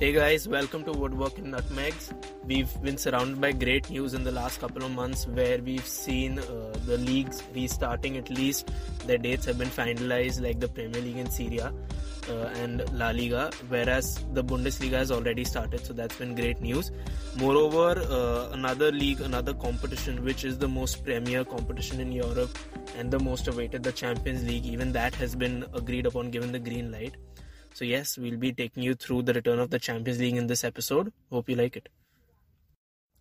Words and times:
Hey 0.00 0.12
guys, 0.14 0.48
welcome 0.48 0.82
to 0.84 0.92
Woodwork 0.92 1.36
and 1.36 1.52
Nutmegs. 1.52 2.10
We've 2.46 2.70
been 2.82 2.96
surrounded 2.96 3.38
by 3.38 3.52
great 3.52 3.90
news 3.90 4.14
in 4.14 4.24
the 4.24 4.32
last 4.32 4.58
couple 4.58 4.82
of 4.82 4.92
months 4.92 5.26
where 5.26 5.58
we've 5.58 5.86
seen 5.86 6.38
uh, 6.38 6.72
the 6.86 6.96
leagues 6.96 7.42
restarting 7.54 8.16
at 8.16 8.30
least. 8.30 8.70
Their 9.06 9.18
dates 9.18 9.44
have 9.44 9.58
been 9.58 9.68
finalized, 9.68 10.40
like 10.42 10.58
the 10.58 10.68
Premier 10.68 11.02
League 11.02 11.18
in 11.18 11.30
Serie 11.30 11.58
A 11.58 11.66
uh, 12.30 12.48
and 12.62 12.90
La 12.98 13.10
Liga, 13.10 13.50
whereas 13.68 14.24
the 14.32 14.42
Bundesliga 14.42 14.92
has 14.92 15.10
already 15.10 15.44
started, 15.44 15.84
so 15.84 15.92
that's 15.92 16.16
been 16.16 16.34
great 16.34 16.62
news. 16.62 16.92
Moreover, 17.36 18.00
uh, 18.08 18.54
another 18.54 18.90
league, 18.90 19.20
another 19.20 19.52
competition, 19.52 20.24
which 20.24 20.46
is 20.46 20.56
the 20.56 20.68
most 20.68 21.04
premier 21.04 21.44
competition 21.44 22.00
in 22.00 22.10
Europe 22.10 22.56
and 22.96 23.10
the 23.10 23.18
most 23.18 23.48
awaited, 23.48 23.82
the 23.82 23.92
Champions 23.92 24.44
League, 24.44 24.64
even 24.64 24.92
that 24.92 25.14
has 25.16 25.36
been 25.36 25.66
agreed 25.74 26.06
upon, 26.06 26.30
given 26.30 26.52
the 26.52 26.58
green 26.58 26.90
light. 26.90 27.16
So, 27.72 27.84
yes, 27.84 28.18
we'll 28.18 28.36
be 28.36 28.52
taking 28.52 28.82
you 28.82 28.94
through 28.94 29.22
the 29.22 29.32
return 29.32 29.58
of 29.58 29.70
the 29.70 29.78
Champions 29.78 30.18
League 30.20 30.36
in 30.36 30.46
this 30.46 30.64
episode. 30.64 31.12
Hope 31.30 31.48
you 31.48 31.56
like 31.56 31.76
it. 31.76 31.88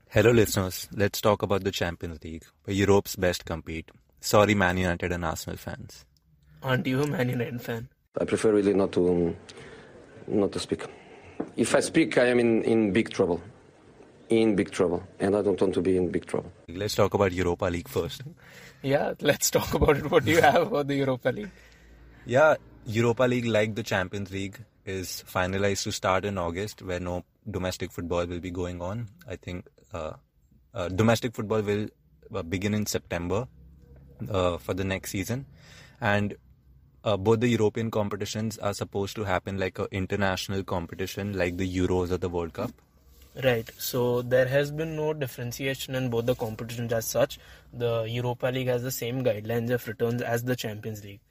Hello, 0.09 0.31
listeners. 0.31 0.89
Let's 0.91 1.21
talk 1.21 1.43
about 1.43 1.63
the 1.63 1.71
Champions 1.71 2.23
League, 2.23 2.43
where 2.63 2.75
Europe's 2.75 3.15
best 3.15 3.45
compete. 3.45 3.91
Sorry, 4.21 4.55
Man 4.55 4.77
United 4.77 5.11
and 5.11 5.23
Arsenal 5.23 5.57
fans. 5.57 6.05
Aren't 6.63 6.87
you 6.87 7.03
a 7.03 7.07
Man 7.07 7.29
United 7.29 7.61
fan? 7.61 7.89
I 8.19 8.25
prefer 8.25 8.51
really 8.51 8.73
not 8.73 8.91
to 8.93 9.35
not 10.27 10.51
to 10.51 10.59
speak. 10.59 10.83
If 11.55 11.75
I 11.75 11.79
speak, 11.79 12.17
I 12.17 12.25
am 12.25 12.39
in, 12.39 12.63
in 12.63 12.91
big 12.91 13.11
trouble. 13.11 13.39
In 14.29 14.55
big 14.55 14.71
trouble. 14.71 15.03
And 15.19 15.35
I 15.35 15.41
don't 15.41 15.61
want 15.61 15.73
to 15.75 15.81
be 15.81 15.95
in 15.95 16.09
big 16.09 16.25
trouble. 16.25 16.51
Let's 16.67 16.95
talk 16.95 17.13
about 17.13 17.31
Europa 17.31 17.65
League 17.65 17.87
first. 17.87 18.23
Yeah, 18.81 19.13
let's 19.21 19.49
talk 19.51 19.73
about 19.73 19.97
it. 19.97 20.09
What 20.11 20.25
do 20.25 20.31
you 20.31 20.41
have 20.41 20.67
about 20.67 20.87
the 20.87 20.95
Europa 20.95 21.29
League? 21.29 21.51
Yeah, 22.25 22.55
Europa 22.85 23.23
League, 23.23 23.45
like 23.45 23.75
the 23.75 23.83
Champions 23.83 24.31
League, 24.31 24.59
is 24.85 25.23
finalized 25.27 25.83
to 25.83 25.91
start 25.91 26.25
in 26.25 26.37
August, 26.37 26.81
where 26.81 26.99
no 26.99 27.23
domestic 27.49 27.91
football 27.91 28.25
will 28.25 28.39
be 28.39 28.51
going 28.51 28.81
on. 28.81 29.07
I 29.27 29.35
think 29.35 29.67
uh, 29.93 30.13
uh, 30.73 30.89
domestic 30.89 31.35
football 31.35 31.61
will 31.61 31.87
uh, 32.33 32.43
begin 32.43 32.73
in 32.73 32.85
September 32.85 33.47
uh, 34.29 34.57
for 34.57 34.73
the 34.73 34.83
next 34.83 35.11
season, 35.11 35.45
and 36.01 36.35
uh, 37.03 37.17
both 37.17 37.39
the 37.39 37.47
European 37.47 37.91
competitions 37.91 38.57
are 38.57 38.73
supposed 38.73 39.15
to 39.15 39.23
happen 39.23 39.57
like 39.57 39.79
an 39.79 39.87
international 39.91 40.63
competition, 40.63 41.37
like 41.37 41.57
the 41.57 41.77
Euros 41.77 42.11
or 42.11 42.17
the 42.17 42.29
World 42.29 42.53
Cup. 42.53 42.71
Right. 43.43 43.69
So 43.77 44.21
there 44.21 44.47
has 44.47 44.71
been 44.71 44.95
no 44.95 45.13
differentiation 45.13 45.95
in 45.95 46.09
both 46.09 46.25
the 46.25 46.35
competitions 46.35 46.91
as 46.91 47.05
such. 47.05 47.39
The 47.71 48.03
Europa 48.03 48.47
League 48.47 48.67
has 48.67 48.83
the 48.83 48.91
same 48.91 49.23
guidelines 49.23 49.69
of 49.69 49.87
returns 49.87 50.21
as 50.21 50.43
the 50.43 50.55
Champions 50.55 51.03
League. 51.03 51.21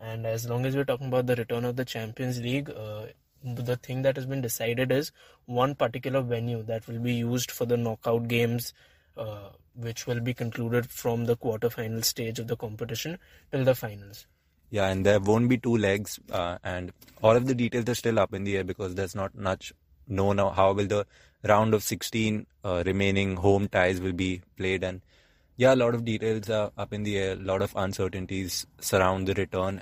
And 0.00 0.26
as 0.26 0.48
long 0.48 0.64
as 0.64 0.76
we're 0.76 0.84
talking 0.84 1.08
about 1.08 1.26
the 1.26 1.36
return 1.36 1.64
of 1.64 1.76
the 1.76 1.84
Champions 1.84 2.40
League, 2.40 2.70
uh, 2.70 3.06
the 3.42 3.76
thing 3.76 4.02
that 4.02 4.16
has 4.16 4.26
been 4.26 4.40
decided 4.40 4.92
is 4.92 5.12
one 5.46 5.74
particular 5.74 6.20
venue 6.20 6.62
that 6.64 6.86
will 6.86 6.98
be 6.98 7.14
used 7.14 7.50
for 7.50 7.66
the 7.66 7.76
knockout 7.76 8.28
games, 8.28 8.72
uh, 9.16 9.50
which 9.74 10.06
will 10.06 10.20
be 10.20 10.34
concluded 10.34 10.90
from 10.90 11.26
the 11.26 11.36
quarterfinal 11.36 12.04
stage 12.04 12.38
of 12.38 12.48
the 12.48 12.56
competition 12.56 13.18
till 13.50 13.64
the 13.64 13.74
finals. 13.74 14.26
Yeah, 14.70 14.88
and 14.88 15.06
there 15.06 15.18
won't 15.18 15.48
be 15.48 15.56
two 15.56 15.76
legs, 15.76 16.18
uh, 16.30 16.58
and 16.62 16.92
all 17.22 17.34
of 17.34 17.46
the 17.46 17.54
details 17.54 17.88
are 17.88 17.94
still 17.94 18.18
up 18.18 18.34
in 18.34 18.44
the 18.44 18.58
air 18.58 18.64
because 18.64 18.94
there's 18.94 19.14
not 19.14 19.34
much 19.34 19.72
known 20.06 20.38
how 20.38 20.72
will 20.72 20.86
the 20.86 21.06
round 21.44 21.72
of 21.72 21.82
16 21.82 22.46
uh, 22.64 22.82
remaining 22.84 23.36
home 23.36 23.68
ties 23.68 24.00
will 24.00 24.12
be 24.12 24.42
played, 24.56 24.84
and 24.84 25.00
yeah, 25.56 25.74
a 25.74 25.76
lot 25.76 25.94
of 25.94 26.04
details 26.04 26.50
are 26.50 26.70
up 26.76 26.92
in 26.92 27.02
the 27.02 27.16
air, 27.18 27.32
a 27.32 27.36
lot 27.36 27.62
of 27.62 27.74
uncertainties 27.76 28.66
surround 28.78 29.26
the 29.26 29.34
return. 29.34 29.80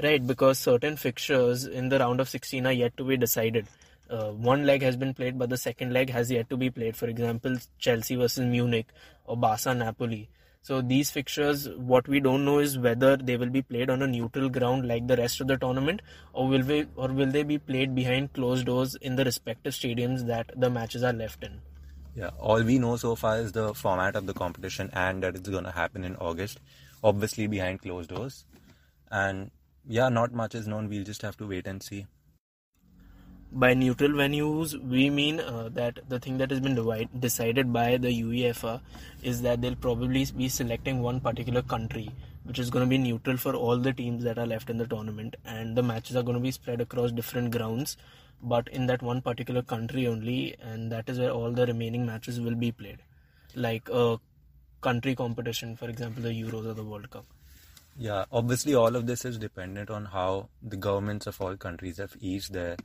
Right, 0.00 0.24
because 0.24 0.58
certain 0.58 0.96
fixtures 0.96 1.64
in 1.64 1.88
the 1.88 1.98
round 1.98 2.20
of 2.20 2.28
16 2.28 2.66
are 2.66 2.72
yet 2.72 2.96
to 2.98 3.04
be 3.04 3.16
decided. 3.16 3.66
Uh, 4.08 4.30
one 4.30 4.64
leg 4.64 4.80
has 4.82 4.96
been 4.96 5.12
played, 5.12 5.38
but 5.38 5.50
the 5.50 5.56
second 5.56 5.92
leg 5.92 6.10
has 6.10 6.30
yet 6.30 6.48
to 6.50 6.56
be 6.56 6.70
played. 6.70 6.96
For 6.96 7.08
example, 7.08 7.56
Chelsea 7.78 8.14
versus 8.14 8.46
Munich 8.46 8.86
or 9.26 9.36
Barca 9.36 9.74
Napoli. 9.74 10.28
So 10.62 10.80
these 10.82 11.10
fixtures, 11.10 11.68
what 11.70 12.06
we 12.08 12.20
don't 12.20 12.44
know 12.44 12.58
is 12.58 12.78
whether 12.78 13.16
they 13.16 13.36
will 13.36 13.50
be 13.50 13.62
played 13.62 13.90
on 13.90 14.02
a 14.02 14.06
neutral 14.06 14.48
ground 14.48 14.86
like 14.86 15.06
the 15.06 15.16
rest 15.16 15.40
of 15.40 15.46
the 15.46 15.56
tournament, 15.56 16.02
or 16.32 16.46
will 16.46 16.62
we, 16.62 16.86
or 16.94 17.08
will 17.08 17.30
they 17.30 17.42
be 17.42 17.58
played 17.58 17.94
behind 17.94 18.32
closed 18.34 18.66
doors 18.66 18.94
in 18.96 19.16
the 19.16 19.24
respective 19.24 19.72
stadiums 19.72 20.26
that 20.26 20.50
the 20.56 20.70
matches 20.70 21.02
are 21.02 21.12
left 21.12 21.42
in. 21.42 21.60
Yeah, 22.14 22.30
all 22.38 22.62
we 22.62 22.78
know 22.78 22.96
so 22.96 23.14
far 23.14 23.38
is 23.38 23.52
the 23.52 23.74
format 23.74 24.16
of 24.16 24.26
the 24.26 24.34
competition 24.34 24.90
and 24.92 25.22
that 25.22 25.36
it's 25.36 25.48
going 25.48 25.64
to 25.64 25.70
happen 25.70 26.04
in 26.04 26.16
August, 26.16 26.60
obviously 27.02 27.46
behind 27.46 27.82
closed 27.82 28.10
doors. 28.10 28.44
And 29.10 29.50
yeah, 29.88 30.10
not 30.10 30.32
much 30.32 30.54
is 30.54 30.68
known. 30.68 30.88
We'll 30.88 31.04
just 31.04 31.22
have 31.22 31.36
to 31.38 31.46
wait 31.46 31.66
and 31.66 31.82
see. 31.82 32.06
By 33.50 33.72
neutral 33.72 34.10
venues, 34.10 34.78
we 34.86 35.08
mean 35.08 35.40
uh, 35.40 35.70
that 35.72 36.00
the 36.06 36.20
thing 36.20 36.36
that 36.36 36.50
has 36.50 36.60
been 36.60 36.74
divide, 36.74 37.08
decided 37.18 37.72
by 37.72 37.96
the 37.96 38.10
UEFA 38.22 38.82
is 39.22 39.40
that 39.40 39.62
they'll 39.62 39.74
probably 39.74 40.26
be 40.36 40.50
selecting 40.50 41.00
one 41.00 41.20
particular 41.20 41.62
country, 41.62 42.10
which 42.44 42.58
is 42.58 42.68
going 42.68 42.84
to 42.84 42.88
be 42.90 42.98
neutral 42.98 43.38
for 43.38 43.54
all 43.54 43.78
the 43.78 43.94
teams 43.94 44.22
that 44.24 44.38
are 44.38 44.46
left 44.46 44.68
in 44.68 44.76
the 44.76 44.86
tournament, 44.86 45.36
and 45.46 45.74
the 45.74 45.82
matches 45.82 46.14
are 46.14 46.22
going 46.22 46.36
to 46.36 46.42
be 46.42 46.50
spread 46.50 46.82
across 46.82 47.10
different 47.10 47.50
grounds, 47.50 47.96
but 48.42 48.68
in 48.68 48.84
that 48.86 49.00
one 49.00 49.22
particular 49.22 49.62
country 49.62 50.06
only, 50.06 50.54
and 50.60 50.92
that 50.92 51.08
is 51.08 51.18
where 51.18 51.30
all 51.30 51.50
the 51.50 51.64
remaining 51.64 52.04
matches 52.04 52.38
will 52.38 52.54
be 52.54 52.70
played, 52.70 52.98
like 53.54 53.88
a 53.88 54.18
country 54.82 55.14
competition, 55.14 55.74
for 55.74 55.88
example, 55.88 56.22
the 56.22 56.28
Euros 56.28 56.66
or 56.66 56.74
the 56.74 56.84
World 56.84 57.08
Cup. 57.08 57.24
Yeah, 58.00 58.26
obviously, 58.30 58.76
all 58.76 58.94
of 58.94 59.06
this 59.08 59.24
is 59.24 59.38
dependent 59.38 59.90
on 59.90 60.04
how 60.04 60.50
the 60.62 60.76
governments 60.76 61.26
of 61.26 61.40
all 61.40 61.56
countries 61.56 61.96
have 61.96 62.16
eased 62.20 62.52
their 62.52 62.76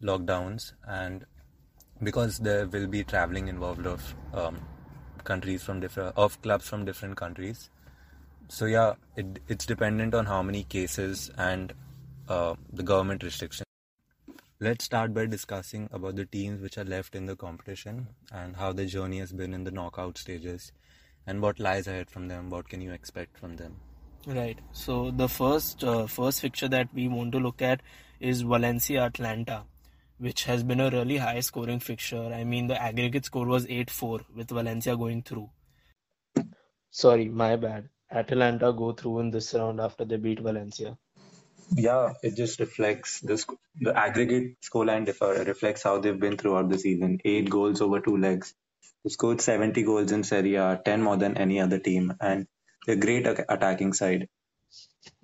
lockdowns, 0.00 0.74
and 0.86 1.26
because 2.00 2.38
there 2.38 2.64
will 2.68 2.86
be 2.86 3.02
traveling 3.02 3.48
involved 3.48 3.84
of 3.84 4.14
um, 4.32 4.60
countries 5.24 5.64
from 5.64 5.80
different 5.80 6.16
of 6.16 6.40
clubs 6.40 6.68
from 6.68 6.84
different 6.84 7.16
countries. 7.16 7.68
So 8.48 8.66
yeah, 8.66 8.94
it, 9.16 9.40
it's 9.48 9.66
dependent 9.66 10.14
on 10.14 10.26
how 10.26 10.40
many 10.40 10.62
cases 10.62 11.32
and 11.36 11.72
uh, 12.28 12.54
the 12.72 12.84
government 12.84 13.24
restrictions. 13.24 13.66
Let's 14.60 14.84
start 14.84 15.12
by 15.12 15.26
discussing 15.26 15.88
about 15.90 16.14
the 16.14 16.26
teams 16.26 16.62
which 16.62 16.78
are 16.78 16.84
left 16.84 17.16
in 17.16 17.26
the 17.26 17.34
competition 17.34 18.06
and 18.32 18.54
how 18.54 18.72
the 18.72 18.86
journey 18.86 19.18
has 19.18 19.32
been 19.32 19.52
in 19.52 19.64
the 19.64 19.72
knockout 19.72 20.16
stages, 20.16 20.70
and 21.26 21.42
what 21.42 21.58
lies 21.58 21.88
ahead 21.88 22.08
from 22.08 22.28
them. 22.28 22.50
What 22.50 22.68
can 22.68 22.80
you 22.80 22.92
expect 22.92 23.36
from 23.36 23.56
them? 23.56 23.80
Right. 24.26 24.58
So 24.72 25.10
the 25.10 25.28
first 25.28 25.84
uh, 25.84 26.06
first 26.06 26.40
fixture 26.40 26.68
that 26.68 26.88
we 26.94 27.08
want 27.08 27.32
to 27.32 27.38
look 27.38 27.60
at 27.60 27.82
is 28.20 28.40
Valencia 28.40 29.02
Atalanta, 29.02 29.64
which 30.18 30.44
has 30.44 30.62
been 30.62 30.80
a 30.80 30.90
really 30.90 31.18
high 31.18 31.40
scoring 31.40 31.80
fixture. 31.80 32.32
I 32.32 32.44
mean, 32.44 32.66
the 32.68 32.80
aggregate 32.80 33.26
score 33.26 33.46
was 33.46 33.66
8-4 33.66 34.24
with 34.34 34.48
Valencia 34.48 34.96
going 34.96 35.22
through. 35.22 35.50
Sorry, 36.90 37.28
my 37.28 37.56
bad. 37.56 37.90
Atalanta 38.10 38.72
go 38.72 38.92
through 38.92 39.20
in 39.20 39.30
this 39.30 39.52
round 39.52 39.80
after 39.80 40.04
they 40.04 40.16
beat 40.16 40.40
Valencia. 40.40 40.96
Yeah, 41.74 42.12
it 42.22 42.36
just 42.36 42.60
reflects 42.60 43.20
the 43.20 43.36
sc- 43.36 43.58
the 43.80 43.96
aggregate 43.98 44.56
scoreline 44.62 45.04
differ 45.04 45.44
reflects 45.44 45.82
how 45.82 45.98
they've 45.98 46.18
been 46.18 46.36
throughout 46.36 46.68
the 46.68 46.78
season. 46.78 47.20
Eight 47.24 47.50
goals 47.50 47.80
over 47.80 48.00
two 48.00 48.16
legs. 48.16 48.54
They 49.02 49.10
scored 49.10 49.40
70 49.40 49.82
goals 49.82 50.12
in 50.12 50.24
Serie 50.24 50.54
A, 50.54 50.80
10 50.82 51.02
more 51.02 51.16
than 51.16 51.36
any 51.36 51.60
other 51.60 51.78
team, 51.78 52.14
and 52.20 52.46
they're 52.86 52.96
great 52.96 53.26
attacking 53.26 53.92
side. 53.92 54.28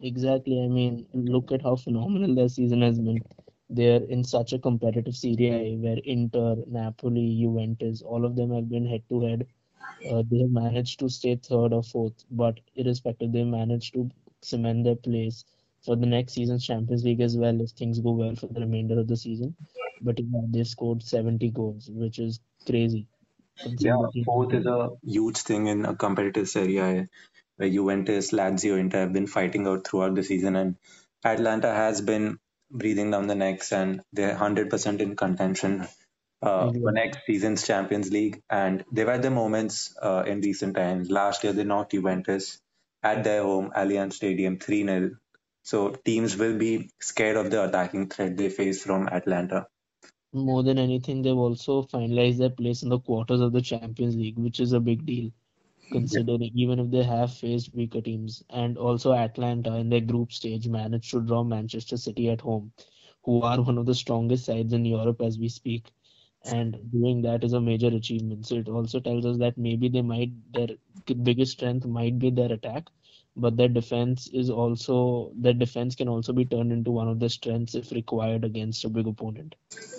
Exactly. 0.02 0.62
I 0.62 0.68
mean, 0.68 1.06
look 1.14 1.52
at 1.52 1.62
how 1.62 1.76
phenomenal 1.76 2.34
their 2.34 2.48
season 2.48 2.82
has 2.82 2.98
been. 2.98 3.22
They're 3.68 4.02
in 4.02 4.24
such 4.24 4.52
a 4.52 4.58
competitive 4.58 5.14
Serie 5.16 5.48
A 5.48 5.76
where 5.76 5.98
Inter, 6.04 6.56
Napoli, 6.66 7.38
Juventus, 7.40 8.02
all 8.02 8.24
of 8.24 8.34
them 8.36 8.50
have 8.52 8.68
been 8.68 8.86
head 8.86 9.02
to 9.10 9.20
head. 9.22 9.46
Uh, 10.10 10.22
they 10.28 10.38
have 10.40 10.50
managed 10.50 10.98
to 11.00 11.08
stay 11.08 11.36
third 11.36 11.72
or 11.72 11.82
fourth, 11.82 12.24
but 12.30 12.60
irrespective, 12.74 13.32
they 13.32 13.44
managed 13.44 13.94
to 13.94 14.10
cement 14.42 14.84
their 14.84 14.96
place 14.96 15.44
for 15.84 15.96
the 15.96 16.06
next 16.06 16.32
season's 16.34 16.66
Champions 16.66 17.04
League 17.04 17.20
as 17.20 17.36
well 17.36 17.60
if 17.60 17.70
things 17.70 18.00
go 18.00 18.12
well 18.12 18.34
for 18.34 18.46
the 18.48 18.60
remainder 18.60 18.98
of 18.98 19.08
the 19.08 19.16
season. 19.16 19.54
But 20.00 20.18
yeah, 20.18 20.42
they 20.48 20.64
scored 20.64 21.02
70 21.02 21.50
goals, 21.50 21.90
which 21.90 22.18
is 22.18 22.40
crazy. 22.66 23.06
Yeah, 23.78 23.96
fourth 24.24 24.54
is 24.54 24.66
a 24.66 24.88
huge 25.04 25.38
thing 25.38 25.66
in 25.66 25.84
a 25.84 25.94
competitive 25.94 26.48
Serie 26.48 26.78
A 26.78 27.08
Juventus, 27.68 28.30
Lazio, 28.32 28.78
Inter 28.78 29.00
have 29.00 29.12
been 29.12 29.26
fighting 29.26 29.66
out 29.66 29.86
throughout 29.86 30.14
the 30.14 30.22
season, 30.22 30.56
and 30.56 30.76
Atalanta 31.24 31.72
has 31.72 32.00
been 32.00 32.38
breathing 32.70 33.10
down 33.10 33.26
the 33.26 33.34
necks, 33.34 33.72
and 33.72 34.00
they're 34.12 34.34
100% 34.34 35.00
in 35.00 35.16
contention 35.16 35.86
uh, 36.42 36.70
Mhm. 36.70 36.80
for 36.80 36.92
next 36.92 37.18
season's 37.26 37.66
Champions 37.66 38.10
League. 38.10 38.42
And 38.48 38.84
they've 38.92 39.06
had 39.06 39.22
their 39.22 39.30
moments 39.30 39.94
uh, 40.00 40.24
in 40.26 40.40
recent 40.40 40.74
times. 40.76 41.10
Last 41.10 41.44
year, 41.44 41.52
they 41.52 41.64
knocked 41.64 41.92
Juventus 41.92 42.58
at 43.02 43.24
their 43.24 43.42
home, 43.42 43.72
Allianz 43.76 44.14
Stadium, 44.14 44.58
3 44.58 44.84
0. 44.84 45.10
So 45.62 45.90
teams 45.90 46.36
will 46.36 46.56
be 46.56 46.90
scared 47.00 47.36
of 47.36 47.50
the 47.50 47.68
attacking 47.68 48.08
threat 48.08 48.36
they 48.36 48.48
face 48.48 48.82
from 48.82 49.08
Atalanta. 49.08 49.66
More 50.32 50.62
than 50.62 50.78
anything, 50.78 51.22
they've 51.22 51.36
also 51.36 51.82
finalized 51.82 52.38
their 52.38 52.50
place 52.50 52.82
in 52.82 52.88
the 52.88 52.98
quarters 53.00 53.40
of 53.40 53.52
the 53.52 53.60
Champions 53.60 54.16
League, 54.16 54.38
which 54.38 54.60
is 54.60 54.72
a 54.72 54.80
big 54.80 55.04
deal, 55.04 55.30
considering 55.90 56.50
even 56.54 56.78
if 56.78 56.90
they 56.90 57.02
have 57.02 57.32
faced 57.34 57.74
weaker 57.74 58.00
teams. 58.00 58.42
And 58.50 58.78
also, 58.78 59.12
Atalanta 59.12 59.74
in 59.76 59.90
their 59.90 60.00
group 60.00 60.32
stage 60.32 60.68
managed 60.68 61.10
to 61.12 61.20
draw 61.20 61.44
Manchester 61.44 61.96
City 61.96 62.30
at 62.30 62.40
home, 62.40 62.72
who 63.24 63.42
are 63.42 63.60
one 63.60 63.78
of 63.78 63.86
the 63.86 63.94
strongest 63.94 64.44
sides 64.46 64.72
in 64.72 64.84
Europe 64.84 65.20
as 65.22 65.38
we 65.38 65.48
speak. 65.48 65.90
And 66.44 66.90
doing 66.90 67.22
that 67.22 67.44
is 67.44 67.52
a 67.52 67.60
major 67.60 67.88
achievement. 67.88 68.46
So 68.46 68.56
it 68.56 68.68
also 68.68 69.00
tells 69.00 69.26
us 69.26 69.38
that 69.38 69.58
maybe 69.58 69.88
they 69.88 70.02
might 70.02 70.30
their 70.52 70.68
biggest 71.22 71.52
strength 71.52 71.86
might 71.86 72.18
be 72.18 72.30
their 72.30 72.52
attack, 72.52 72.86
but 73.36 73.56
their 73.56 73.68
defense 73.68 74.28
is 74.32 74.48
also 74.50 75.32
their 75.34 75.52
defense 75.52 75.94
can 75.94 76.08
also 76.08 76.32
be 76.32 76.44
turned 76.46 76.72
into 76.72 76.90
one 76.90 77.08
of 77.08 77.20
their 77.20 77.28
strengths 77.28 77.74
if 77.74 77.92
required 77.92 78.44
against 78.44 78.84
a 78.84 78.88
big 78.88 79.06
opponent. 79.06 79.54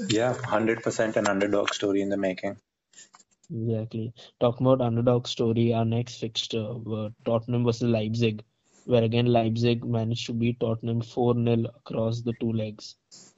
Yeah, 0.07 0.33
hundred 0.33 0.81
percent 0.83 1.15
an 1.15 1.27
underdog 1.27 1.73
story 1.73 2.01
in 2.01 2.09
the 2.09 2.17
making. 2.17 2.57
Exactly. 3.53 4.13
Talking 4.39 4.65
about 4.65 4.81
underdog 4.81 5.27
story, 5.27 5.73
our 5.73 5.85
next 5.85 6.15
fixture, 6.19 6.73
uh, 6.91 7.09
Tottenham 7.23 7.63
versus 7.65 7.83
Leipzig, 7.83 8.43
where 8.85 9.03
again 9.03 9.27
Leipzig 9.27 9.83
managed 9.85 10.25
to 10.27 10.33
beat 10.33 10.59
Tottenham 10.59 11.01
4 11.01 11.35
0 11.35 11.65
across 11.75 12.21
the 12.21 12.33
two 12.39 12.51
legs. 12.51 12.95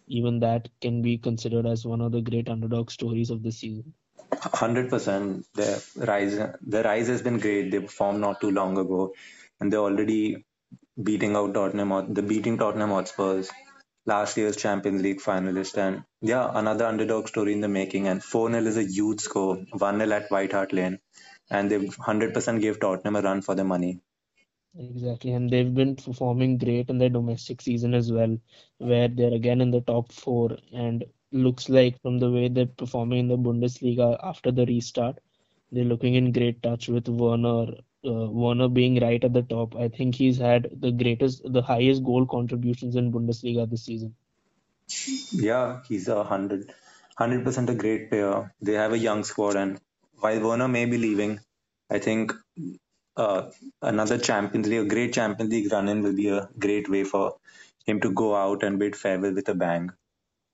Even 0.08 0.40
that 0.40 0.70
can 0.82 1.02
be 1.02 1.18
considered 1.18 1.66
as 1.66 1.86
one 1.86 2.00
of 2.02 2.12
the 2.14 2.22
great 2.22 2.48
underdog 2.50 2.92
stories 2.92 3.30
of 3.30 3.44
the 3.44 3.52
season. 3.52 3.94
Hundred 4.32 4.90
percent. 4.90 5.46
Their 5.56 5.80
rise, 5.98 6.38
their 6.62 6.84
rise 6.84 7.08
has 7.08 7.22
been 7.22 7.40
great. 7.40 7.72
They 7.72 7.80
performed 7.80 8.22
not 8.22 8.40
too 8.40 8.52
long 8.52 8.78
ago, 8.78 9.14
and 9.60 9.72
they're 9.72 9.80
already 9.80 10.46
beating 11.02 11.36
out 11.36 11.54
Tottenham. 11.54 12.14
The 12.14 12.22
beating 12.24 12.58
Tottenham 12.58 12.92
Hotspurs, 12.92 13.50
last 14.06 14.38
year's 14.38 14.58
Champions 14.58 15.02
League 15.02 15.20
finalist, 15.22 15.78
and 15.78 16.04
yeah, 16.22 16.50
another 16.54 16.86
underdog 16.86 17.28
story 17.28 17.54
in 17.54 17.62
the 17.62 17.68
making. 17.68 18.08
And 18.08 18.24
4 18.24 18.52
0 18.52 18.66
is 18.66 18.78
a 18.78 18.84
huge 18.84 19.22
score, 19.22 19.58
1 19.72 20.00
0 20.00 20.12
at 20.12 20.32
White 20.32 20.54
Hart 20.54 20.74
Lane, 20.74 21.00
and 21.50 21.70
they 21.70 21.80
100% 21.80 22.62
gave 22.62 22.80
Tottenham 22.80 23.16
a 23.16 23.22
run 23.22 23.42
for 23.42 23.56
their 23.56 23.66
money. 23.66 24.02
Exactly, 24.78 25.32
and 25.34 25.50
they've 25.50 25.74
been 25.74 25.96
performing 25.96 26.58
great 26.58 26.90
in 26.90 26.98
their 27.00 27.10
domestic 27.10 27.62
season 27.62 27.94
as 27.94 28.12
well, 28.12 28.38
where 28.78 29.08
they're 29.08 29.34
again 29.34 29.62
in 29.62 29.72
the 29.72 29.82
top 29.82 30.12
four. 30.12 30.58
And 30.72 31.06
looks 31.32 31.70
like 31.70 32.00
from 32.02 32.20
the 32.20 32.32
way 32.32 32.48
they're 32.48 32.68
performing 32.68 33.20
in 33.20 33.28
the 33.28 33.38
Bundesliga 33.38 34.20
after 34.24 34.52
the 34.52 34.66
restart, 34.66 35.20
they're 35.72 35.84
looking 35.84 36.16
in 36.16 36.32
great 36.32 36.62
touch 36.62 36.88
with 36.88 37.08
Werner. 37.10 37.68
Uh, 38.06 38.30
Werner 38.30 38.68
being 38.68 39.00
right 39.00 39.24
at 39.24 39.34
the 39.34 39.44
top, 39.44 39.76
I 39.76 39.88
think 39.88 40.16
he's 40.16 40.38
had 40.38 40.70
the 40.80 40.92
greatest, 40.92 41.42
the 41.46 41.62
highest 41.62 42.04
goal 42.04 42.26
contributions 42.26 42.96
in 42.96 43.12
Bundesliga 43.12 43.70
this 43.70 43.86
season. 43.86 44.16
Yeah, 45.32 45.82
he's 45.88 46.08
a 46.08 46.24
hundred, 46.24 46.74
hundred 47.18 47.44
percent 47.44 47.70
a 47.70 47.76
great 47.76 48.10
player. 48.10 48.54
They 48.62 48.74
have 48.74 48.94
a 48.94 48.98
young 48.98 49.24
squad, 49.24 49.56
and 49.56 49.80
while 50.20 50.40
Werner 50.42 50.68
may 50.68 50.86
be 50.86 50.98
leaving, 50.98 51.40
I 51.90 52.00
think 52.00 52.34
uh, 53.16 53.52
another 53.82 54.18
Champions 54.18 54.68
League, 54.68 54.86
a 54.86 54.86
great 54.86 55.14
Champions 55.14 55.52
League 55.52 55.72
run 55.72 55.88
in 55.88 56.02
will 56.02 56.16
be 56.16 56.30
a 56.30 56.50
great 56.60 56.90
way 56.90 57.04
for 57.04 57.38
him 57.86 58.02
to 58.02 58.12
go 58.12 58.36
out 58.36 58.64
and 58.64 58.80
bid 58.80 58.96
farewell 58.96 59.34
with 59.34 59.48
a 59.50 59.56
bang. 59.56 59.92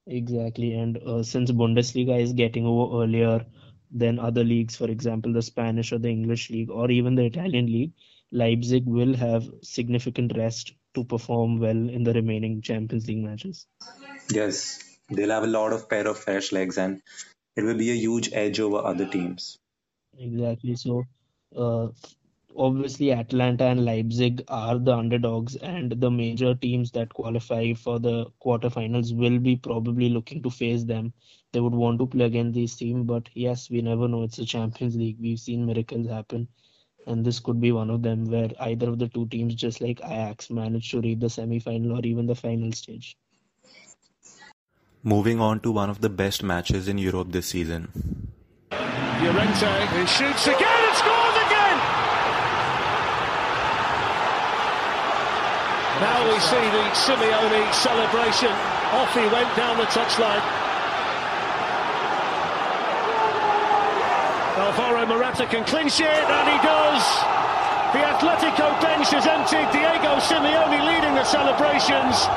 Exactly, 0.06 0.74
and 0.74 0.98
uh, 0.98 1.22
since 1.22 1.50
Bundesliga 1.50 2.20
is 2.20 2.32
getting 2.32 2.66
over 2.66 3.02
earlier 3.02 3.46
than 3.90 4.18
other 4.18 4.44
leagues, 4.44 4.76
for 4.76 4.88
example, 4.88 5.32
the 5.32 5.42
Spanish 5.42 5.92
or 5.92 5.98
the 5.98 6.08
English 6.08 6.50
league 6.50 6.70
or 6.70 6.90
even 6.90 7.14
the 7.14 7.24
Italian 7.24 7.66
league, 7.66 7.92
Leipzig 8.32 8.84
will 8.86 9.14
have 9.14 9.48
significant 9.62 10.36
rest 10.36 10.74
to 10.94 11.04
perform 11.04 11.58
well 11.58 11.88
in 11.88 12.04
the 12.04 12.12
remaining 12.12 12.62
Champions 12.62 13.08
League 13.08 13.24
matches. 13.24 13.66
Yes, 14.30 14.98
they'll 15.10 15.30
have 15.30 15.44
a 15.44 15.48
lot 15.48 15.72
of 15.72 15.88
pair 15.88 16.06
of 16.06 16.18
fresh 16.18 16.52
legs, 16.52 16.78
and 16.78 17.02
it 17.56 17.62
will 17.62 17.76
be 17.76 17.90
a 17.90 17.94
huge 17.94 18.30
edge 18.32 18.60
over 18.60 18.78
other 18.78 19.06
teams. 19.06 19.58
Exactly. 20.18 20.76
So, 20.76 21.04
uh, 21.56 21.88
obviously 22.56 23.12
Atalanta 23.12 23.64
and 23.64 23.84
Leipzig 23.84 24.42
are 24.48 24.78
the 24.78 24.92
underdogs 24.92 25.56
and 25.56 25.92
the 25.92 26.10
major 26.10 26.54
teams 26.54 26.90
that 26.92 27.14
qualify 27.14 27.72
for 27.74 27.98
the 27.98 28.26
quarterfinals 28.44 29.14
will 29.16 29.38
be 29.38 29.56
probably 29.56 30.08
looking 30.08 30.42
to 30.42 30.50
face 30.50 30.84
them. 30.84 31.12
They 31.52 31.60
would 31.60 31.74
want 31.74 31.98
to 31.98 32.06
play 32.06 32.26
against 32.26 32.54
these 32.54 32.76
teams, 32.76 33.06
but 33.06 33.28
yes, 33.34 33.70
we 33.70 33.82
never 33.82 34.06
know. 34.08 34.22
It's 34.22 34.38
a 34.38 34.44
Champions 34.44 34.96
League. 34.96 35.18
We've 35.20 35.38
seen 35.38 35.66
miracles 35.66 36.06
happen, 36.08 36.48
and 37.06 37.24
this 37.24 37.40
could 37.40 37.60
be 37.60 37.72
one 37.72 37.90
of 37.90 38.02
them 38.02 38.26
where 38.26 38.50
either 38.60 38.88
of 38.88 38.98
the 38.98 39.08
two 39.08 39.26
teams, 39.28 39.54
just 39.54 39.80
like 39.80 40.00
Ajax, 40.04 40.50
manage 40.50 40.90
to 40.92 41.00
reach 41.00 41.18
the 41.18 41.30
semi-final 41.30 41.98
or 41.98 42.02
even 42.04 42.26
the 42.26 42.36
final 42.36 42.70
stage. 42.72 43.16
Moving 45.02 45.40
on 45.40 45.60
to 45.60 45.72
one 45.72 45.88
of 45.88 46.02
the 46.02 46.10
best 46.10 46.42
matches 46.42 46.86
in 46.86 46.98
Europe 46.98 47.32
this 47.32 47.46
season. 47.46 47.88
Llorente, 48.70 49.86
who 49.86 50.06
shoots 50.06 50.46
again 50.46 50.84
and 50.88 50.96
scores 50.96 51.36
again! 51.46 51.78
Now 56.00 56.24
we 56.24 56.40
see 56.40 56.64
the 56.72 56.84
Simeone 56.96 57.72
celebration. 57.74 58.48
Off 58.96 59.12
he 59.12 59.26
went 59.28 59.54
down 59.54 59.76
the 59.76 59.84
touchline. 59.92 60.40
Alvaro 64.56 65.06
Morata 65.06 65.46
can 65.46 65.64
clinch 65.64 66.00
it, 66.00 66.06
and 66.08 66.46
he 66.48 66.58
does. 66.66 67.04
The 67.92 68.00
Atletico 68.00 68.80
bench 68.80 69.10
has 69.10 69.26
emptied. 69.26 69.68
Diego 69.72 70.16
Simeone 70.20 70.80
leading 70.86 71.14
the 71.14 71.24
celebrations. 71.24 72.28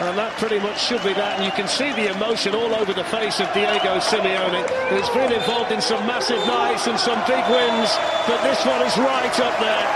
And 0.00 0.18
that 0.18 0.34
pretty 0.42 0.58
much 0.58 0.82
should 0.82 1.02
be 1.06 1.14
that. 1.14 1.38
And 1.38 1.44
you 1.46 1.54
can 1.54 1.68
see 1.70 1.92
the 1.94 2.10
emotion 2.10 2.54
all 2.54 2.74
over 2.74 2.92
the 2.92 3.06
face 3.14 3.38
of 3.38 3.46
Diego 3.54 4.02
Simeone, 4.02 4.66
who's 4.90 5.08
been 5.14 5.30
involved 5.30 5.70
in 5.70 5.80
some 5.80 6.02
massive 6.06 6.42
nights 6.50 6.86
and 6.90 6.98
some 6.98 7.20
big 7.30 7.44
wins. 7.46 7.90
But 8.26 8.42
this 8.42 8.58
one 8.66 8.82
is 8.82 8.94
right 8.98 9.34
up 9.38 9.54
there. 9.62 9.86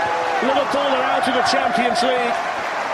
Liverpool 0.47 0.87
are 0.95 1.07
out 1.19 1.27
of 1.27 1.35
the 1.35 1.43
Champions 1.51 1.99
League. 1.99 2.35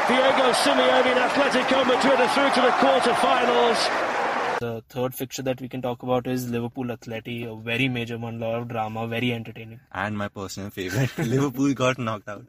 Diego 0.09 0.49
Simeone 0.65 1.13
and 1.13 1.21
Atletico 1.29 1.85
Madrid 1.85 2.19
are 2.21 2.31
through 2.33 2.51
to 2.57 2.61
the 2.65 2.73
quarter-finals. 2.81 3.77
The 4.59 4.83
third 4.89 5.13
fixture 5.13 5.41
that 5.43 5.61
we 5.61 5.67
can 5.69 5.81
talk 5.81 6.01
about 6.01 6.25
is 6.27 6.49
Liverpool 6.49 6.85
Atleti, 6.85 7.45
a 7.45 7.55
very 7.61 7.87
major 7.87 8.17
one, 8.17 8.39
lot 8.39 8.55
of 8.61 8.67
drama, 8.67 9.05
very 9.07 9.31
entertaining. 9.33 9.79
And 9.91 10.17
my 10.17 10.27
personal 10.27 10.69
favorite, 10.69 11.15
Liverpool 11.17 11.73
got 11.73 11.97
knocked 11.97 12.29
out. 12.29 12.45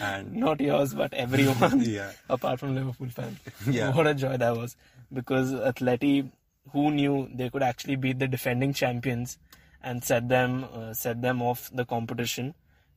And 0.00 0.32
not 0.46 0.60
yours, 0.60 0.94
but 0.94 1.12
everyone, 1.14 1.80
yeah. 1.84 2.12
apart 2.28 2.60
from 2.60 2.74
Liverpool 2.74 3.08
fans. 3.08 3.38
Yeah. 3.68 3.92
What 3.94 4.06
a 4.06 4.14
joy 4.14 4.36
that 4.36 4.56
was. 4.56 4.76
Because 5.12 5.52
Atleti, 5.52 6.30
who 6.72 6.90
knew 6.90 7.28
they 7.34 7.50
could 7.50 7.62
actually 7.62 7.96
beat 7.96 8.18
the 8.18 8.28
defending 8.28 8.72
champions 8.72 9.38
and 9.82 10.02
set 10.02 10.28
them 10.28 10.64
uh, 10.72 10.94
set 10.94 11.20
them 11.20 11.42
off 11.42 11.70
the 11.72 11.84
competition. 11.84 12.54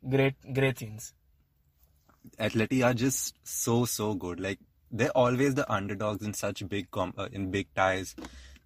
Great, 0.08 0.36
great 0.54 0.78
things 0.78 1.14
Atleti 2.40 2.84
are 2.86 2.94
just 2.94 3.36
so 3.44 3.86
so 3.86 4.14
good. 4.14 4.40
Like 4.40 4.60
they're 4.92 5.10
always 5.10 5.56
the 5.56 5.72
underdogs 5.72 6.26
in 6.26 6.34
such 6.34 6.68
big 6.68 6.92
com- 6.92 7.14
uh, 7.18 7.30
in 7.32 7.52
big 7.52 7.68
ties. 7.76 8.16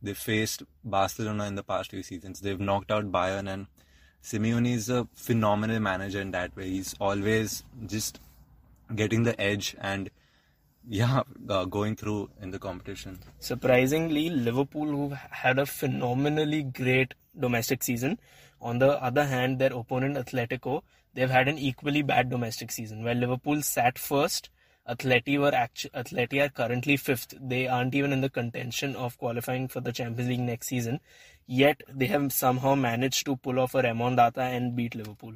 They 0.02 0.14
faced 0.14 0.64
Barcelona 0.84 1.46
in 1.46 1.56
the 1.56 1.64
past 1.64 1.92
few 1.92 2.04
seasons. 2.04 2.40
They've 2.40 2.60
knocked 2.60 2.92
out 2.92 3.12
Bayern, 3.12 3.52
and 3.52 3.68
Simeone 4.24 4.74
is 4.74 4.90
a 4.90 5.08
phenomenal 5.14 5.80
manager 5.80 6.22
in 6.22 6.32
that 6.32 6.56
way. 6.56 6.70
He's 6.70 6.96
always 7.00 7.64
just 7.86 8.20
getting 8.96 9.24
the 9.24 9.40
edge 9.40 9.76
and 9.80 10.10
yeah, 10.88 11.24
uh, 11.50 11.66
going 11.66 11.96
through 11.96 12.30
in 12.42 12.52
the 12.52 12.60
competition. 12.60 13.20
Surprisingly, 13.40 14.30
Liverpool, 14.30 14.88
who 14.88 15.16
had 15.30 15.60
a 15.60 15.66
phenomenally 15.66 16.64
great 16.64 17.14
domestic 17.40 17.84
season, 17.84 18.18
on 18.62 18.80
the 18.80 19.02
other 19.04 19.26
hand, 19.26 19.60
their 19.60 19.74
opponent 19.74 20.18
Atletico 20.18 20.82
they've 21.14 21.30
had 21.30 21.48
an 21.48 21.58
equally 21.58 22.02
bad 22.02 22.30
domestic 22.30 22.72
season. 22.72 23.04
Where 23.04 23.16
Liverpool 23.16 23.62
sat 23.62 23.98
first, 23.98 24.50
Atleti 24.88 25.40
were 25.40 25.54
actu- 25.54 25.90
Atleti 25.90 26.44
are 26.44 26.50
currently 26.50 26.98
fifth. 26.98 27.34
They 27.40 27.68
aren't 27.68 27.96
even 27.96 28.12
in 28.12 28.22
the 28.22 28.30
contention 28.30 28.96
of 28.96 29.18
qualifying 29.18 29.68
for 29.68 29.82
the 29.82 29.92
Champions 29.92 30.30
League 30.30 30.40
next 30.40 30.68
season. 30.68 31.00
Yet 31.46 31.84
they 31.88 32.08
have 32.08 32.32
somehow 32.32 32.76
managed 32.76 33.26
to 33.26 33.38
pull 33.38 33.60
off 33.60 33.76
a 33.76 33.84
remontada 33.84 34.38
and 34.38 34.76
beat 34.76 34.96
Liverpool. 34.96 35.34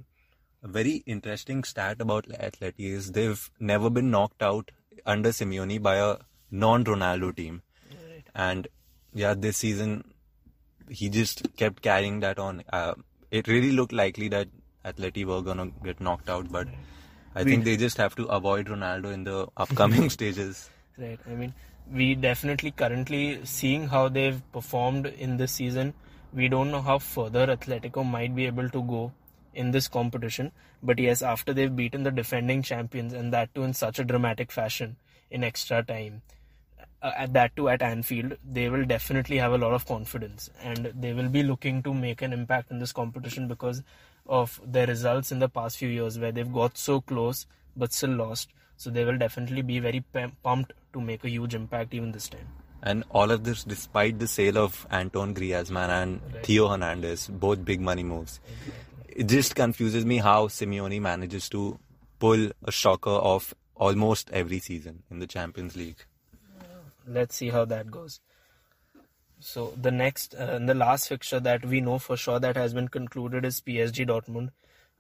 A 0.64 0.68
very 0.68 1.04
interesting 1.06 1.64
stat 1.64 2.00
about 2.00 2.28
Atleti 2.30 2.92
is 2.92 3.12
they've 3.12 3.50
never 3.60 3.90
been 3.90 4.10
knocked 4.10 4.42
out 4.42 4.72
under 5.06 5.30
Simeone 5.30 5.82
by 5.82 5.98
a 5.98 6.18
non-Ronaldo 6.52 7.36
team, 7.36 7.64
right. 7.92 8.24
and 8.34 8.68
yeah, 9.14 9.34
this 9.34 9.58
season 9.58 10.06
he 10.90 11.10
just 11.10 11.56
kept 11.58 11.82
carrying 11.82 12.20
that 12.22 12.40
on. 12.40 12.64
Uh, 12.72 12.94
it 13.32 13.48
really 13.48 13.72
looked 13.72 13.92
likely 13.92 14.28
that 14.30 14.48
Atleti 14.86 15.26
were 15.26 15.42
gonna 15.42 15.72
get 15.84 16.00
knocked 16.00 16.30
out, 16.30 16.52
but 16.52 16.68
I 17.36 17.44
think 17.44 17.64
they 17.64 17.78
just 17.78 17.98
have 17.98 18.16
to 18.16 18.26
avoid 18.26 18.68
Ronaldo 18.68 19.14
in 19.14 19.24
the 19.24 19.48
upcoming 19.58 20.10
stages. 20.10 20.70
Right. 20.98 21.20
I 21.28 21.32
mean, 21.32 21.54
we 21.92 22.16
definitely 22.16 22.72
currently 22.72 23.40
seeing 23.44 23.88
how 23.88 24.10
they've 24.10 24.42
performed 24.52 25.08
in 25.08 25.38
this 25.38 25.52
season. 25.52 25.94
We 26.34 26.48
don't 26.48 26.72
know 26.72 26.82
how 26.82 27.00
further 27.00 27.48
Atletico 27.48 28.06
might 28.06 28.36
be 28.36 28.46
able 28.46 28.70
to 28.70 28.82
go 28.84 29.12
in 29.54 29.72
this 29.72 29.88
competition. 29.88 30.52
But 30.82 31.00
yes, 31.00 31.22
after 31.22 31.54
they've 31.54 31.76
beaten 31.76 32.04
the 32.04 32.12
defending 32.12 32.62
champions 32.62 33.14
and 33.14 33.32
that 33.34 33.54
too 33.56 33.64
in 33.64 33.74
such 33.74 34.00
a 34.00 34.04
dramatic 34.04 34.52
fashion 34.52 34.98
in 35.30 35.44
extra 35.44 35.84
time, 35.84 36.22
uh, 37.02 37.12
at 37.18 37.34
that 37.34 37.56
too 37.56 37.70
at 37.70 37.82
Anfield, 37.82 38.38
they 38.50 38.70
will 38.70 38.86
definitely 38.86 39.38
have 39.38 39.54
a 39.54 39.58
lot 39.58 39.74
of 39.74 39.86
confidence 39.86 40.50
and 40.62 40.92
they 40.96 41.14
will 41.14 41.30
be 41.30 41.44
looking 41.44 41.84
to 41.84 41.94
make 41.94 42.22
an 42.22 42.34
impact 42.34 42.72
in 42.72 42.80
this 42.80 42.92
competition 42.92 43.48
because 43.48 43.84
of 44.26 44.62
their 44.66 44.88
results 44.88 45.32
in 45.32 45.40
the 45.40 45.50
past 45.50 45.78
few 45.78 45.90
years 45.90 46.18
where 46.18 46.32
they've 46.32 46.52
got 46.52 46.78
so 46.78 47.02
close 47.02 47.46
but 47.76 47.94
still 47.94 48.12
lost. 48.12 48.50
So 48.78 48.90
they 48.90 49.06
will 49.06 49.18
definitely 49.18 49.62
be 49.62 49.80
very 49.80 50.04
pumped 50.44 50.74
to 50.94 51.02
make 51.02 51.24
a 51.24 51.30
huge 51.30 51.56
impact 51.56 51.94
even 51.94 52.12
this 52.12 52.30
time. 52.30 52.48
And 52.82 53.04
all 53.12 53.32
of 53.32 53.44
this 53.44 53.64
despite 53.64 54.20
the 54.20 54.28
sale 54.28 54.58
of 54.58 54.86
Antoine 54.92 55.34
Griezmann 55.34 55.90
and 55.90 56.22
right. 56.34 56.46
Theo 56.46 56.68
Hernandez, 56.68 57.28
both 57.28 57.64
big 57.64 57.80
money 57.80 58.04
moves. 58.04 58.40
Exactly. 58.46 58.74
It 59.16 59.28
just 59.28 59.56
confuses 59.56 60.06
me 60.06 60.18
how 60.18 60.48
Simeone 60.48 61.00
manages 61.00 61.48
to 61.50 61.80
pull 62.20 62.50
a 62.64 62.72
shocker 62.72 63.10
off 63.10 63.54
almost 63.76 64.30
every 64.32 64.60
season 64.60 65.04
in 65.12 65.20
the 65.20 65.28
Champions 65.28 65.76
League. 65.76 66.04
Let's 67.08 67.36
see 67.36 67.50
how 67.50 67.66
that 67.66 67.92
goes. 67.92 68.20
So 69.44 69.74
the 69.76 69.92
next 69.92 70.36
uh, 70.36 70.58
the 70.58 70.74
last 70.74 71.10
fixture 71.10 71.40
that 71.42 71.66
we 71.66 71.82
know 71.82 72.00
for 72.00 72.16
sure 72.16 72.40
that 72.40 72.56
has 72.56 72.74
been 72.74 72.88
concluded 72.88 73.44
is 73.44 73.60
PSG 73.60 74.06
Dortmund, 74.06 74.52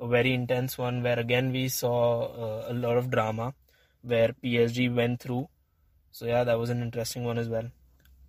a 0.02 0.08
very 0.08 0.34
intense 0.34 0.78
one 0.78 1.02
where 1.02 1.18
again 1.18 1.54
we 1.54 1.70
saw 1.70 2.26
uh, 2.26 2.66
a 2.68 2.74
lot 2.74 2.98
of 2.98 3.10
drama, 3.10 3.54
where 4.02 4.34
PSG 4.34 4.94
went 4.94 5.22
through. 5.22 5.48
So 6.12 6.26
yeah, 6.26 6.44
that 6.44 6.60
was 6.60 6.70
an 6.70 6.82
interesting 6.82 7.24
one 7.24 7.38
as 7.38 7.48
well. 7.48 7.72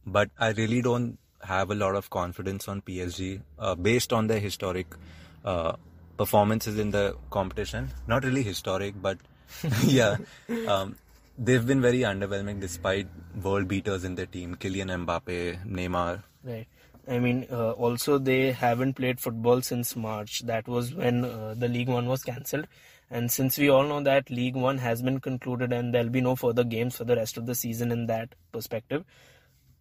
But 0.07 0.31
I 0.39 0.51
really 0.51 0.83
don't 0.83 1.19
have 1.43 1.73
a 1.73 1.75
lot 1.75 1.97
of 1.97 2.11
confidence 2.11 2.69
on 2.69 2.81
PSG 2.83 3.41
uh, 3.59 3.75
based 3.75 4.13
on 4.13 4.29
their 4.29 4.39
historic 4.39 4.87
uh, 5.45 5.73
performances 6.17 6.79
in 6.79 6.93
the 6.93 7.17
competition. 7.31 7.91
Not 8.07 8.25
really 8.25 8.45
historic, 8.45 8.95
but 9.03 9.19
yeah, 9.83 10.19
um, 10.69 10.95
they've 11.39 11.67
been 11.67 11.81
very 11.81 12.01
underwhelming 12.01 12.61
despite 12.61 13.09
world 13.43 13.69
beaters 13.69 14.05
in 14.05 14.15
their 14.15 14.27
team 14.27 14.55
Kylian 14.57 15.05
Mbappe, 15.05 15.67
Neymar. 15.67 16.23
Right. 16.43 16.67
I 17.07 17.19
mean, 17.19 17.47
uh, 17.51 17.73
also 17.73 18.19
they 18.19 18.53
haven't 18.53 18.95
played 18.95 19.21
football 19.21 19.61
since 19.61 19.95
March. 19.95 20.41
That 20.41 20.67
was 20.67 20.95
when 20.95 21.25
uh, 21.25 21.55
the 21.57 21.69
League 21.69 21.89
One 21.89 22.07
was 22.07 22.23
cancelled. 22.23 22.67
And 23.11 23.31
since 23.31 23.59
we 23.59 23.69
all 23.69 23.85
know 23.85 24.03
that 24.03 24.31
League 24.31 24.57
One 24.57 24.79
has 24.79 25.03
been 25.03 25.21
concluded 25.21 25.73
and 25.73 25.93
there'll 25.93 26.09
be 26.09 26.23
no 26.23 26.35
further 26.35 26.65
games 26.65 26.97
for 26.97 27.05
the 27.05 27.17
rest 27.17 27.37
of 27.37 27.47
the 27.47 27.55
season 27.55 27.93
in 27.93 28.07
that 28.07 28.35
perspective, 28.53 29.05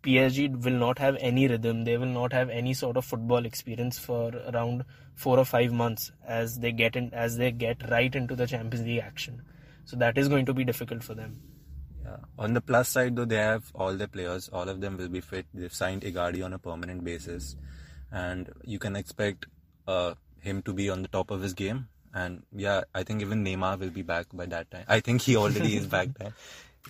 PSG 0.03 0.61
will 0.63 0.73
not 0.73 0.99
have 0.99 1.15
any 1.21 1.47
rhythm. 1.47 1.85
They 1.85 1.97
will 1.97 2.07
not 2.07 2.33
have 2.33 2.49
any 2.49 2.73
sort 2.73 2.97
of 2.97 3.05
football 3.05 3.45
experience 3.45 3.97
for 3.97 4.33
around 4.53 4.83
four 5.15 5.39
or 5.39 5.45
five 5.45 5.71
months 5.71 6.11
as 6.27 6.59
they 6.59 6.73
get 6.73 6.97
in 6.97 7.13
as 7.13 7.37
they 7.37 7.51
get 7.51 7.89
right 7.89 8.13
into 8.13 8.35
the 8.35 8.45
Champions 8.45 8.85
League 8.85 8.99
action. 8.99 9.41
So 9.85 9.97
that 9.97 10.17
is 10.17 10.27
going 10.27 10.45
to 10.45 10.53
be 10.53 10.63
difficult 10.63 11.03
for 11.03 11.13
them. 11.13 11.39
Yeah. 12.03 12.17
On 12.37 12.53
the 12.53 12.61
plus 12.61 12.89
side, 12.89 13.15
though, 13.15 13.25
they 13.25 13.37
have 13.37 13.71
all 13.73 13.93
their 13.93 14.07
players. 14.07 14.49
All 14.49 14.67
of 14.67 14.81
them 14.81 14.97
will 14.97 15.07
be 15.09 15.21
fit. 15.21 15.45
They've 15.53 15.73
signed 15.73 16.01
Icardi 16.01 16.43
on 16.43 16.53
a 16.53 16.59
permanent 16.59 17.03
basis, 17.03 17.55
and 18.11 18.49
you 18.63 18.79
can 18.79 18.95
expect 18.95 19.45
uh, 19.87 20.15
him 20.39 20.61
to 20.63 20.73
be 20.73 20.89
on 20.89 21.01
the 21.01 21.07
top 21.07 21.31
of 21.31 21.41
his 21.41 21.53
game. 21.53 21.87
And 22.13 22.43
yeah, 22.51 22.81
I 22.93 23.03
think 23.03 23.21
even 23.21 23.43
Neymar 23.43 23.79
will 23.79 23.89
be 23.89 24.03
back 24.03 24.27
by 24.33 24.45
that 24.47 24.69
time. 24.69 24.85
I 24.87 24.99
think 24.99 25.21
he 25.21 25.35
already 25.35 25.77
is 25.77 25.87
back 25.87 26.09
there. 26.19 26.33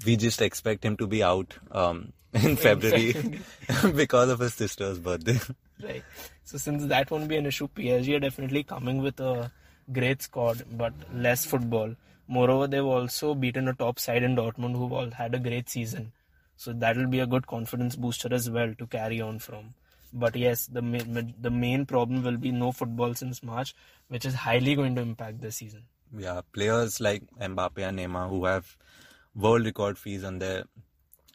We 0.05 0.17
just 0.17 0.41
expect 0.41 0.83
him 0.83 0.97
to 0.97 1.07
be 1.07 1.23
out 1.23 1.53
um, 1.71 2.13
in 2.33 2.55
February 2.55 3.13
because 3.95 4.29
of 4.29 4.39
his 4.39 4.53
sister's 4.53 4.99
birthday. 4.99 5.39
Right. 5.81 6.03
So 6.43 6.57
since 6.57 6.85
that 6.85 7.09
won't 7.11 7.27
be 7.27 7.37
an 7.37 7.45
issue, 7.45 7.67
PSG 7.67 8.15
are 8.15 8.19
definitely 8.19 8.63
coming 8.63 9.01
with 9.01 9.19
a 9.19 9.51
great 9.91 10.21
squad, 10.21 10.63
but 10.71 10.93
less 11.13 11.45
football. 11.45 11.95
Moreover, 12.27 12.67
they've 12.67 12.85
also 12.85 13.35
beaten 13.35 13.67
a 13.67 13.73
top 13.73 13.99
side 13.99 14.23
in 14.23 14.35
Dortmund 14.35 14.75
who've 14.75 14.93
all 14.93 15.11
had 15.11 15.35
a 15.35 15.39
great 15.39 15.69
season. 15.69 16.13
So 16.55 16.71
that 16.73 16.97
will 16.97 17.07
be 17.07 17.19
a 17.19 17.27
good 17.27 17.47
confidence 17.47 17.95
booster 17.95 18.33
as 18.33 18.49
well 18.49 18.73
to 18.77 18.87
carry 18.87 19.19
on 19.21 19.39
from. 19.39 19.73
But 20.13 20.35
yes, 20.35 20.67
the 20.67 20.81
main, 20.81 21.33
the 21.41 21.49
main 21.49 21.85
problem 21.85 22.23
will 22.23 22.37
be 22.37 22.51
no 22.51 22.71
football 22.71 23.15
since 23.15 23.41
March, 23.41 23.73
which 24.07 24.25
is 24.25 24.35
highly 24.35 24.75
going 24.75 24.95
to 24.95 25.01
impact 25.01 25.41
the 25.41 25.51
season. 25.51 25.83
Yeah, 26.15 26.41
players 26.53 27.01
like 27.01 27.23
Mbappe 27.41 27.79
and 27.79 27.97
Neymar 27.97 28.29
who 28.29 28.45
have 28.45 28.77
world 29.33 29.65
record 29.65 29.97
fees 29.97 30.23
on 30.23 30.37
their 30.37 30.65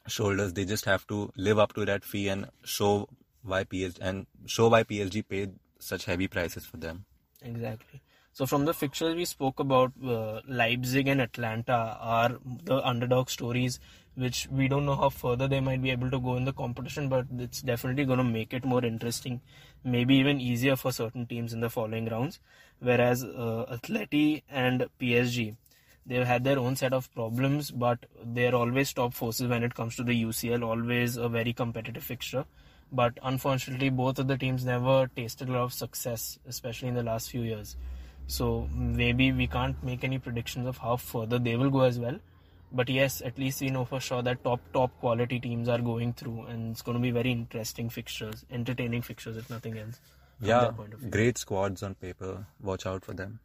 shoulders, 0.06 0.52
they 0.52 0.64
just 0.64 0.84
have 0.84 1.06
to 1.08 1.32
live 1.36 1.58
up 1.58 1.74
to 1.74 1.84
that 1.84 2.04
fee 2.04 2.28
and 2.28 2.46
show 2.64 3.08
why 3.42 3.64
PSG 3.64 3.98
and 4.00 4.26
show 4.46 4.68
why 4.68 4.84
PSG 4.84 5.28
paid 5.28 5.54
such 5.80 6.04
heavy 6.04 6.28
prices 6.28 6.64
for 6.64 6.76
them. 6.76 7.04
Exactly. 7.42 8.00
So 8.38 8.46
from 8.46 8.66
the 8.66 8.72
fixtures 8.72 9.16
we 9.16 9.24
spoke 9.24 9.58
about, 9.58 9.90
uh, 10.00 10.42
Leipzig 10.46 11.08
and 11.08 11.20
Atalanta 11.20 11.98
are 12.00 12.36
the 12.66 12.76
underdog 12.86 13.30
stories, 13.30 13.80
which 14.14 14.46
we 14.48 14.68
don't 14.68 14.86
know 14.86 14.94
how 14.94 15.08
further 15.08 15.48
they 15.48 15.58
might 15.58 15.82
be 15.82 15.90
able 15.90 16.08
to 16.12 16.20
go 16.20 16.36
in 16.36 16.44
the 16.44 16.52
competition, 16.52 17.08
but 17.08 17.26
it's 17.36 17.62
definitely 17.62 18.04
going 18.04 18.18
to 18.18 18.22
make 18.22 18.54
it 18.54 18.64
more 18.64 18.84
interesting, 18.84 19.40
maybe 19.82 20.14
even 20.14 20.40
easier 20.40 20.76
for 20.76 20.92
certain 20.92 21.26
teams 21.26 21.52
in 21.52 21.58
the 21.58 21.68
following 21.68 22.06
rounds. 22.08 22.38
Whereas 22.78 23.24
uh, 23.24 23.66
Atleti 23.76 24.44
and 24.48 24.86
PSG, 25.00 25.56
they've 26.06 26.24
had 26.24 26.44
their 26.44 26.60
own 26.60 26.76
set 26.76 26.92
of 26.92 27.12
problems, 27.16 27.72
but 27.72 28.06
they're 28.24 28.54
always 28.54 28.92
top 28.92 29.14
forces 29.14 29.48
when 29.48 29.64
it 29.64 29.74
comes 29.74 29.96
to 29.96 30.04
the 30.04 30.14
UCL, 30.14 30.62
always 30.62 31.16
a 31.16 31.28
very 31.28 31.52
competitive 31.52 32.04
fixture. 32.04 32.44
But 32.92 33.18
unfortunately, 33.20 33.90
both 33.90 34.20
of 34.20 34.28
the 34.28 34.38
teams 34.38 34.64
never 34.64 35.08
tasted 35.08 35.48
a 35.48 35.52
lot 35.54 35.62
of 35.62 35.72
success, 35.72 36.38
especially 36.46 36.86
in 36.86 36.94
the 36.94 37.02
last 37.02 37.30
few 37.30 37.42
years. 37.42 37.76
So 38.28 38.68
maybe 38.74 39.32
we 39.32 39.46
can't 39.46 39.82
make 39.82 40.04
any 40.04 40.18
predictions 40.18 40.66
of 40.66 40.76
how 40.76 40.96
further 40.96 41.38
they 41.38 41.56
will 41.56 41.70
go 41.70 41.80
as 41.80 41.98
well. 41.98 42.18
But 42.70 42.90
yes, 42.90 43.22
at 43.22 43.38
least 43.38 43.62
we 43.62 43.70
know 43.70 43.86
for 43.86 44.00
sure 44.00 44.22
that 44.22 44.44
top 44.44 44.60
top 44.74 44.90
quality 45.00 45.40
teams 45.40 45.70
are 45.70 45.78
going 45.78 46.12
through, 46.12 46.42
and 46.42 46.72
it's 46.72 46.82
going 46.82 46.98
to 46.98 47.00
be 47.00 47.10
very 47.10 47.32
interesting 47.32 47.88
fixtures, 47.88 48.44
entertaining 48.50 49.00
fixtures, 49.00 49.38
if 49.38 49.48
nothing 49.48 49.78
else. 49.78 49.98
Yeah, 50.40 50.72
great 51.08 51.38
squads 51.38 51.82
on 51.82 51.94
paper. 51.94 52.46
Watch 52.60 52.84
out 52.84 53.02
for 53.02 53.14
them. 53.14 53.40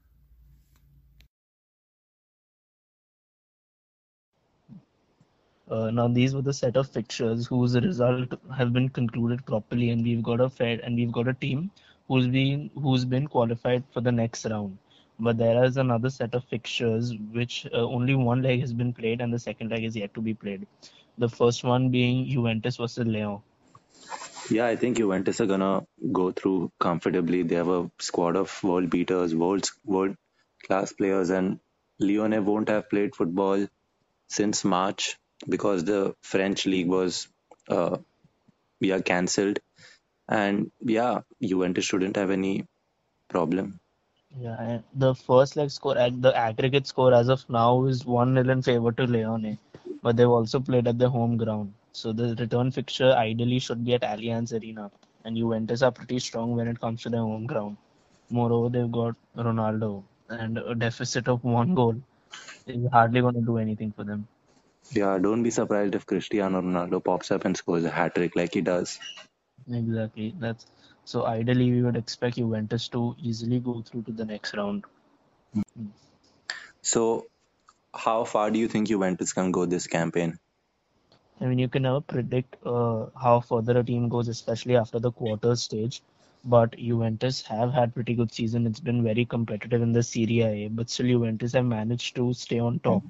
Uh, 5.71 5.89
now 5.91 6.09
these 6.09 6.35
were 6.35 6.41
the 6.41 6.53
set 6.53 6.75
of 6.75 6.89
fixtures 6.89 7.47
whose 7.47 7.79
result 7.79 8.33
have 8.57 8.73
been 8.73 8.89
concluded 8.89 9.45
properly, 9.45 9.91
and 9.91 10.03
we've 10.03 10.21
got 10.21 10.41
a 10.41 10.49
fair 10.49 10.77
and 10.83 10.97
we've 10.97 11.13
got 11.13 11.29
a 11.29 11.33
team 11.33 11.71
who's 12.07 12.27
been 12.27 12.69
who's 12.75 13.05
been 13.05 13.27
qualified 13.27 13.83
for 13.93 14.01
the 14.01 14.11
next 14.11 14.45
round. 14.45 14.77
But 15.19 15.37
there 15.37 15.63
is 15.63 15.77
another 15.77 16.09
set 16.09 16.33
of 16.33 16.43
fixtures 16.45 17.13
which 17.31 17.67
uh, 17.73 17.77
only 17.77 18.15
one 18.15 18.41
leg 18.41 18.61
has 18.61 18.73
been 18.73 18.93
played 18.93 19.21
and 19.21 19.33
the 19.33 19.39
second 19.39 19.69
leg 19.71 19.83
is 19.83 19.95
yet 19.95 20.13
to 20.15 20.21
be 20.21 20.33
played. 20.33 20.65
The 21.17 21.29
first 21.29 21.63
one 21.63 21.89
being 21.89 22.25
Juventus 22.27 22.77
versus 22.77 23.05
Lyon. 23.05 23.41
Yeah, 24.49 24.65
I 24.65 24.75
think 24.75 24.97
Juventus 24.97 25.39
are 25.41 25.45
gonna 25.45 25.85
go 26.11 26.31
through 26.31 26.71
comfortably. 26.79 27.43
They 27.43 27.55
have 27.55 27.69
a 27.69 27.89
squad 27.99 28.35
of 28.35 28.63
world 28.63 28.89
beaters, 28.89 29.35
world 29.35 29.69
world 29.85 30.15
class 30.65 30.91
players, 30.93 31.29
and 31.29 31.59
Lyon 31.99 32.45
won't 32.45 32.69
have 32.69 32.89
played 32.89 33.15
football 33.15 33.67
since 34.27 34.63
March 34.65 35.17
because 35.47 35.83
the 35.83 36.15
French 36.21 36.65
league 36.65 36.87
was 36.87 37.27
uh, 37.69 37.97
yeah 38.79 38.99
cancelled 38.99 39.59
and 40.27 40.71
yeah, 40.81 41.21
Juventus 41.41 41.85
shouldn't 41.85 42.15
have 42.15 42.31
any 42.31 42.65
problem. 43.29 43.79
Yeah, 44.39 44.79
the 44.95 45.13
first 45.13 45.55
leg 45.55 45.69
score, 45.69 45.93
the 45.93 46.33
aggregate 46.35 46.87
score 46.87 47.13
as 47.13 47.29
of 47.29 47.47
now 47.49 47.85
is 47.85 48.05
1 48.05 48.33
0 48.33 48.49
in 48.49 48.61
favor 48.63 48.91
to 48.91 49.05
Lyon, 49.05 49.57
but 50.01 50.17
they've 50.17 50.27
also 50.27 50.59
played 50.59 50.87
at 50.87 50.97
their 50.97 51.09
home 51.09 51.37
ground. 51.37 51.73
So 51.91 52.11
the 52.13 52.35
return 52.39 52.71
fixture 52.71 53.11
ideally 53.11 53.59
should 53.59 53.85
be 53.85 53.93
at 53.93 54.01
Allianz 54.01 54.59
Arena, 54.59 54.89
and 55.23 55.37
Juventus 55.37 55.83
are 55.83 55.91
pretty 55.91 56.17
strong 56.19 56.55
when 56.55 56.67
it 56.67 56.79
comes 56.79 57.03
to 57.03 57.09
their 57.09 57.19
home 57.21 57.45
ground. 57.45 57.77
Moreover, 58.31 58.69
they've 58.69 58.91
got 58.91 59.15
Ronaldo, 59.37 60.03
and 60.29 60.57
a 60.57 60.73
deficit 60.73 61.27
of 61.27 61.43
one 61.43 61.75
goal 61.75 62.01
is 62.65 62.89
hardly 62.91 63.21
going 63.21 63.35
to 63.35 63.41
do 63.41 63.57
anything 63.59 63.91
for 63.91 64.03
them. 64.03 64.27
Yeah, 64.91 65.19
don't 65.19 65.43
be 65.43 65.51
surprised 65.51 65.93
if 65.93 66.07
Cristiano 66.07 66.61
Ronaldo 66.61 67.03
pops 67.03 67.29
up 67.29 67.45
and 67.45 67.55
scores 67.55 67.83
a 67.83 67.91
hat 67.91 68.15
trick 68.15 68.35
like 68.35 68.53
he 68.53 68.61
does. 68.61 68.99
Exactly. 69.71 70.33
That's 70.39 70.65
so 71.05 71.25
ideally 71.25 71.71
we 71.71 71.81
would 71.83 71.97
expect 71.97 72.37
Juventus 72.37 72.87
to 72.89 73.15
easily 73.21 73.59
go 73.59 73.81
through 73.81 74.03
to 74.03 74.11
the 74.11 74.25
next 74.25 74.53
round. 74.53 74.85
So, 76.81 77.27
how 77.93 78.23
far 78.25 78.51
do 78.51 78.59
you 78.59 78.67
think 78.67 78.87
Juventus 78.87 79.33
can 79.33 79.51
go 79.51 79.65
this 79.65 79.87
campaign? 79.87 80.39
I 81.41 81.45
mean, 81.45 81.59
you 81.59 81.67
can 81.67 81.83
never 81.83 82.01
predict 82.01 82.55
uh, 82.65 83.07
how 83.21 83.39
further 83.41 83.79
a 83.79 83.83
team 83.83 84.07
goes, 84.09 84.27
especially 84.27 84.75
after 84.75 84.99
the 84.99 85.11
quarter 85.11 85.55
stage. 85.55 86.01
But 86.45 86.77
Juventus 86.77 87.41
have 87.43 87.71
had 87.73 87.93
pretty 87.93 88.15
good 88.15 88.33
season. 88.33 88.67
It's 88.67 88.79
been 88.79 89.03
very 89.03 89.25
competitive 89.25 89.81
in 89.81 89.93
the 89.93 90.03
Serie 90.03 90.41
A, 90.41 90.67
but 90.67 90.89
still 90.89 91.07
Juventus 91.07 91.53
have 91.53 91.65
managed 91.65 92.15
to 92.17 92.33
stay 92.33 92.59
on 92.59 92.79
top. 92.79 93.03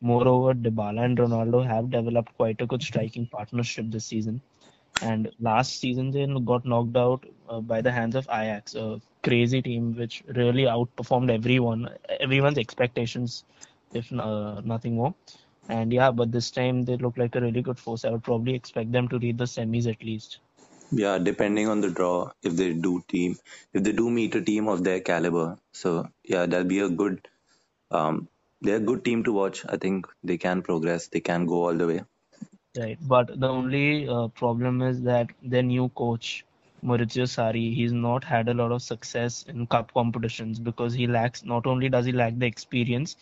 Moreover, 0.00 0.54
Dybala 0.54 1.04
and 1.04 1.18
Ronaldo 1.18 1.66
have 1.66 1.90
developed 1.90 2.34
quite 2.36 2.60
a 2.60 2.66
good 2.66 2.82
striking 2.82 3.26
partnership 3.26 3.90
this 3.90 4.06
season. 4.06 4.40
And 5.02 5.30
last 5.40 5.78
season 5.80 6.10
they 6.10 6.26
got 6.44 6.64
knocked 6.64 6.96
out 6.96 7.24
uh, 7.48 7.60
by 7.60 7.80
the 7.80 7.90
hands 7.90 8.16
of 8.16 8.26
Ajax, 8.30 8.74
a 8.74 9.00
crazy 9.22 9.62
team 9.62 9.96
which 9.96 10.22
really 10.28 10.64
outperformed 10.64 11.30
everyone, 11.30 11.88
everyone's 12.20 12.58
expectations, 12.58 13.44
if 13.92 14.12
uh, 14.12 14.60
nothing 14.64 14.96
more. 14.96 15.14
And 15.68 15.92
yeah, 15.92 16.10
but 16.10 16.32
this 16.32 16.50
time 16.50 16.82
they 16.82 16.96
look 16.96 17.16
like 17.16 17.34
a 17.36 17.40
really 17.40 17.62
good 17.62 17.78
force. 17.78 18.04
I 18.04 18.10
would 18.10 18.24
probably 18.24 18.54
expect 18.54 18.92
them 18.92 19.08
to 19.08 19.18
reach 19.18 19.36
the 19.36 19.44
semis 19.44 19.90
at 19.90 20.02
least. 20.02 20.38
Yeah, 20.92 21.18
depending 21.18 21.68
on 21.68 21.80
the 21.80 21.90
draw, 21.90 22.32
if 22.42 22.56
they 22.56 22.72
do 22.72 23.02
team, 23.06 23.36
if 23.72 23.84
they 23.84 23.92
do 23.92 24.10
meet 24.10 24.34
a 24.34 24.42
team 24.42 24.66
of 24.66 24.82
their 24.82 25.00
caliber, 25.00 25.56
so 25.72 26.08
yeah, 26.24 26.46
that'll 26.46 26.64
be 26.64 26.80
a 26.80 26.88
good 26.88 27.28
um, 27.90 28.28
they're 28.60 28.76
a 28.76 28.80
good 28.80 29.04
team 29.04 29.24
to 29.24 29.32
watch. 29.32 29.64
I 29.68 29.76
think 29.76 30.06
they 30.22 30.36
can 30.36 30.62
progress. 30.62 31.08
They 31.08 31.20
can 31.20 31.46
go 31.46 31.64
all 31.66 31.74
the 31.74 31.86
way. 31.86 32.02
Right, 32.78 32.98
but 33.00 33.40
the 33.40 33.48
only 33.48 34.08
uh, 34.08 34.28
problem 34.28 34.80
is 34.80 35.02
that 35.02 35.30
their 35.42 35.62
new 35.62 35.88
coach 35.88 36.44
Maurizio 36.84 37.24
Sarri, 37.24 37.74
he's 37.74 37.92
not 37.92 38.24
had 38.24 38.48
a 38.48 38.54
lot 38.54 38.72
of 38.72 38.80
success 38.80 39.44
in 39.48 39.66
cup 39.66 39.92
competitions 39.92 40.58
because 40.58 40.94
he 40.94 41.06
lacks. 41.06 41.44
Not 41.44 41.66
only 41.66 41.88
does 41.88 42.06
he 42.06 42.12
lack 42.12 42.38
the 42.38 42.46
experience, 42.46 43.16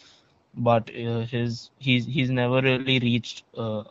but 0.55 0.91
uh, 0.95 1.21
his 1.21 1.71
he's 1.79 2.07
he's 2.07 2.31
never 2.31 2.61
really 2.61 2.99
reached 2.99 3.45
uh, 3.57 3.85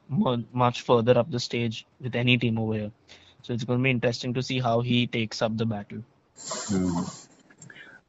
much 0.54 0.82
further 0.82 1.18
up 1.18 1.32
the 1.32 1.40
stage 1.40 1.86
with 2.00 2.16
any 2.16 2.38
team 2.38 2.60
over 2.60 2.74
here. 2.74 2.92
So 3.42 3.54
it's 3.54 3.64
going 3.64 3.80
to 3.80 3.84
be 3.84 3.90
interesting 3.90 4.34
to 4.36 4.44
see 4.44 4.60
how 4.60 4.82
he 4.82 5.08
takes 5.08 5.42
up 5.42 5.58
the 5.58 5.66
battle. 5.66 6.04
Hmm. 6.38 7.02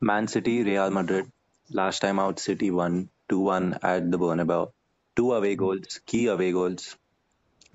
Man 0.01 0.29
City, 0.29 0.63
Real 0.63 0.91
Madrid. 0.91 1.31
Last 1.71 2.01
time 2.01 2.19
out, 2.19 2.39
City 2.39 2.71
won 2.71 3.09
2 3.29 3.41
1 3.41 3.79
at 3.83 4.11
the 4.11 4.19
Bernabeu. 4.19 4.71
Two 5.17 5.33
away 5.33 5.57
goals, 5.57 6.01
key 6.07 6.27
away 6.27 6.53
goals. 6.53 6.97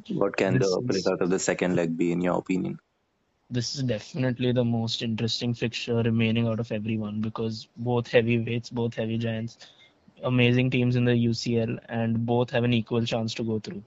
What 0.09 0.35
can 0.37 0.59
this 0.59 0.69
the 0.69 0.81
result 0.85 1.21
of 1.21 1.29
the 1.29 1.39
second 1.39 1.75
leg 1.75 1.97
be, 1.97 2.11
in 2.11 2.21
your 2.21 2.37
opinion? 2.37 2.79
This 3.49 3.75
is 3.75 3.83
definitely 3.83 4.51
the 4.51 4.63
most 4.63 5.01
interesting 5.01 5.53
fixture 5.53 6.01
remaining 6.01 6.47
out 6.47 6.59
of 6.59 6.71
everyone 6.71 7.21
because 7.21 7.67
both 7.77 8.07
heavyweights, 8.07 8.69
both 8.69 8.95
heavy 8.95 9.17
giants, 9.17 9.57
amazing 10.23 10.71
teams 10.71 10.95
in 10.95 11.05
the 11.05 11.15
UCL, 11.15 11.79
and 11.89 12.25
both 12.25 12.49
have 12.51 12.63
an 12.63 12.73
equal 12.73 13.05
chance 13.05 13.33
to 13.35 13.43
go 13.43 13.59
through. 13.59 13.83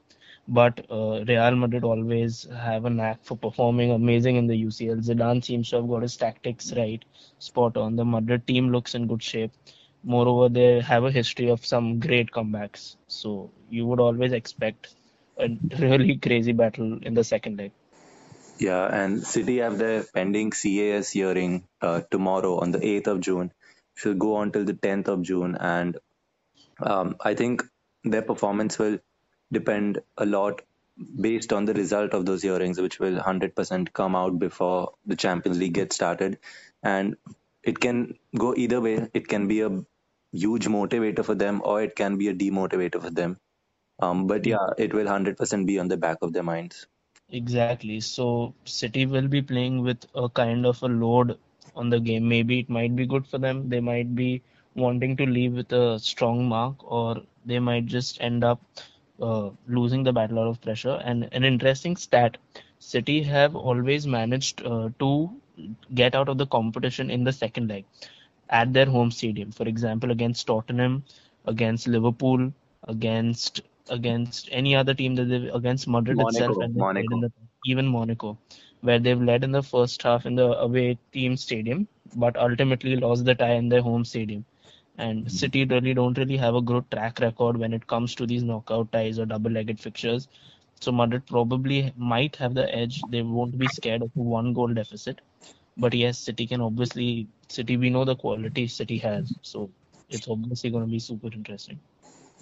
But 0.49 0.87
uh, 0.91 1.25
Real 1.27 1.57
Madrid 1.57 1.85
always 1.85 2.45
have 2.45 2.85
a 2.85 2.91
knack 2.91 3.25
for 3.25 3.37
performing 3.37 3.91
amazing 3.91 4.37
in 4.37 4.47
the 4.47 4.65
UCL. 4.65 5.05
Zidane 5.05 5.45
seems 5.45 5.71
to 5.71 5.77
have 5.77 5.89
got 5.89 6.03
his 6.03 6.17
tactics 6.17 6.73
right, 6.75 7.05
spot 7.39 7.77
on. 7.77 7.97
The 7.97 8.05
Madrid 8.05 8.47
team 8.47 8.71
looks 8.71 8.95
in 8.95 9.07
good 9.09 9.23
shape. 9.23 9.53
Moreover, 10.05 10.49
they 10.49 10.81
have 10.81 11.05
a 11.05 11.11
history 11.11 11.51
of 11.51 11.67
some 11.67 11.99
great 12.01 12.31
comebacks. 12.31 12.97
So 13.09 13.51
you 13.71 13.87
would 13.87 14.01
always 14.01 14.33
expect 14.33 14.96
a 15.38 15.49
really 15.78 16.16
crazy 16.19 16.52
battle 16.52 16.99
in 17.02 17.14
the 17.14 17.25
second 17.25 17.59
leg. 17.59 17.73
Yeah, 18.59 18.87
and 18.87 19.23
City 19.23 19.59
have 19.59 19.78
their 19.78 20.02
pending 20.02 20.50
CAS 20.50 21.11
hearing 21.11 21.64
uh, 21.83 22.00
tomorrow 22.11 22.59
on 22.61 22.71
the 22.71 22.78
8th 22.78 23.07
of 23.09 23.21
June. 23.21 23.52
It 23.97 24.05
will 24.05 24.14
go 24.14 24.37
on 24.37 24.52
till 24.52 24.64
the 24.64 24.75
10th 24.75 25.09
of 25.09 25.23
June, 25.23 25.57
and 25.57 25.99
um, 26.81 27.16
I 27.21 27.35
think 27.35 27.64
their 28.05 28.23
performance 28.23 28.78
will 28.78 28.99
depend 29.52 30.00
a 30.16 30.26
lot 30.26 30.62
based 31.21 31.52
on 31.52 31.66
the 31.66 31.75
result 31.75 32.14
of 32.14 32.25
those 32.25 32.43
hearings, 32.43 32.81
which 32.81 32.99
will 32.99 33.19
100% 33.19 33.93
come 33.93 34.16
out 34.16 34.38
before 34.38 34.93
the 35.05 35.16
Champions 35.16 35.59
League 35.59 35.75
gets 35.75 35.95
started. 35.97 36.38
And 36.83 37.16
it 37.62 37.81
can 37.81 38.19
go 38.37 38.55
either 38.57 38.81
way. 38.81 39.09
It 39.12 39.28
can 39.28 39.49
be 39.49 39.61
a 39.62 39.85
huge 40.33 40.66
motivator 40.66 41.25
for 41.25 41.35
them, 41.35 41.61
or 41.64 41.83
it 41.83 41.97
can 41.97 42.16
be 42.16 42.28
a 42.28 42.35
demotivator 42.35 43.02
for 43.02 43.11
them. 43.11 43.38
Um, 44.00 44.26
but 44.26 44.47
yeah, 44.47 44.71
it 44.79 44.93
will 44.95 45.07
100% 45.07 45.67
be 45.67 45.79
on 45.79 45.88
the 45.88 45.97
back 45.97 46.19
of 46.23 46.33
their 46.33 46.43
minds. 46.43 46.87
Exactly. 47.31 48.00
So 48.00 48.55
City 48.65 49.07
will 49.07 49.29
be 49.29 49.43
playing 49.43 49.83
with 49.83 50.07
a 50.15 50.29
kind 50.29 50.67
of 50.67 50.83
a 50.83 50.87
load 50.88 51.38
on 51.75 51.91
the 51.91 52.00
game. 52.00 52.29
Maybe 52.29 52.59
it 52.61 52.69
might 52.69 52.95
be 52.97 53.07
good 53.07 53.26
for 53.26 53.38
them. 53.38 53.69
They 53.69 53.81
might 53.81 54.15
be 54.15 54.43
wanting 54.75 55.17
to 55.17 55.26
leave 55.26 55.55
with 55.55 55.73
a 55.73 55.99
strong 55.99 56.49
mark, 56.49 56.76
or 56.91 57.23
they 57.45 57.59
might 57.59 57.87
just 57.87 58.21
end 58.21 58.45
up 58.45 58.61
uh, 59.21 59.50
losing 59.67 60.03
the 60.03 60.12
battle 60.12 60.38
out 60.41 60.49
of 60.49 60.61
pressure. 60.61 61.00
And 61.05 61.29
an 61.33 61.45
interesting 61.45 61.97
stat 61.97 62.37
City 62.79 63.23
have 63.23 63.57
always 63.57 64.07
managed 64.07 64.62
uh, 64.65 64.91
to 64.99 65.31
get 65.95 66.15
out 66.15 66.29
of 66.29 66.38
the 66.38 66.47
competition 66.47 67.11
in 67.11 67.25
the 67.25 67.33
second 67.33 67.69
leg 67.69 67.85
at 68.50 68.73
their 68.73 68.87
home 68.87 69.11
stadium. 69.11 69.50
For 69.53 69.67
example, 69.69 70.11
against 70.11 70.47
Tottenham, 70.47 71.05
against 71.47 71.87
Liverpool, 71.87 72.53
against 72.85 73.62
against 73.88 74.49
any 74.52 74.75
other 74.75 74.95
team 74.95 75.14
that 75.14 75.25
they've 75.25 75.55
against 75.55 75.88
Madrid 75.88 76.16
Monaco, 76.16 76.28
itself 76.28 76.57
and 76.62 76.75
Monaco. 76.75 77.21
The, 77.21 77.33
even 77.64 77.87
Monaco, 77.87 78.38
where 78.80 78.99
they've 78.99 79.21
led 79.21 79.45
in 79.45 79.52
the 79.52 79.63
first 79.63 80.02
half 80.02 80.26
in 80.26 80.34
the 80.34 80.58
away 80.58 80.99
team 81.13 81.37
stadium, 81.37 81.89
but 82.15 82.37
ultimately 82.37 82.97
lost 82.97 83.25
the 83.25 83.34
tie 83.34 83.54
in 83.54 83.69
their 83.69 83.82
home 83.82 84.04
stadium. 84.04 84.45
And 84.99 85.21
mm-hmm. 85.21 85.28
City 85.28 85.65
really 85.65 85.95
don't 85.95 86.17
really 86.17 86.37
have 86.37 86.54
a 86.54 86.63
good 86.63 86.91
track 86.91 87.21
record 87.21 87.56
when 87.56 87.73
it 87.73 87.87
comes 87.87 88.15
to 88.15 88.26
these 88.26 88.43
knockout 88.43 88.93
ties 88.93 89.19
or 89.19 89.26
double-legged 89.26 89.78
fixtures. 89.78 90.28
So 90.80 90.93
Madrid 90.93 91.26
probably 91.26 91.93
might 91.97 92.37
have 92.37 92.54
the 92.54 92.73
edge. 92.75 93.02
They 93.11 93.23
won't 93.23 93.58
be 93.58 93.67
scared 93.69 94.02
of 94.02 94.11
one 94.15 94.52
goal 94.52 94.69
deficit. 94.69 95.21
But 95.76 95.93
yes, 95.95 96.19
City 96.19 96.47
can 96.47 96.61
obviously 96.61 97.28
City 97.49 97.76
we 97.76 97.91
know 97.91 98.04
the 98.04 98.17
quality 98.17 98.67
City 98.67 98.99
has. 98.99 99.34
So 99.43 99.71
it's 100.08 100.28
obviously 100.28 100.71
going 100.71 100.84
to 100.84 100.91
be 100.91 100.99
super 100.99 101.28
interesting. 101.32 101.78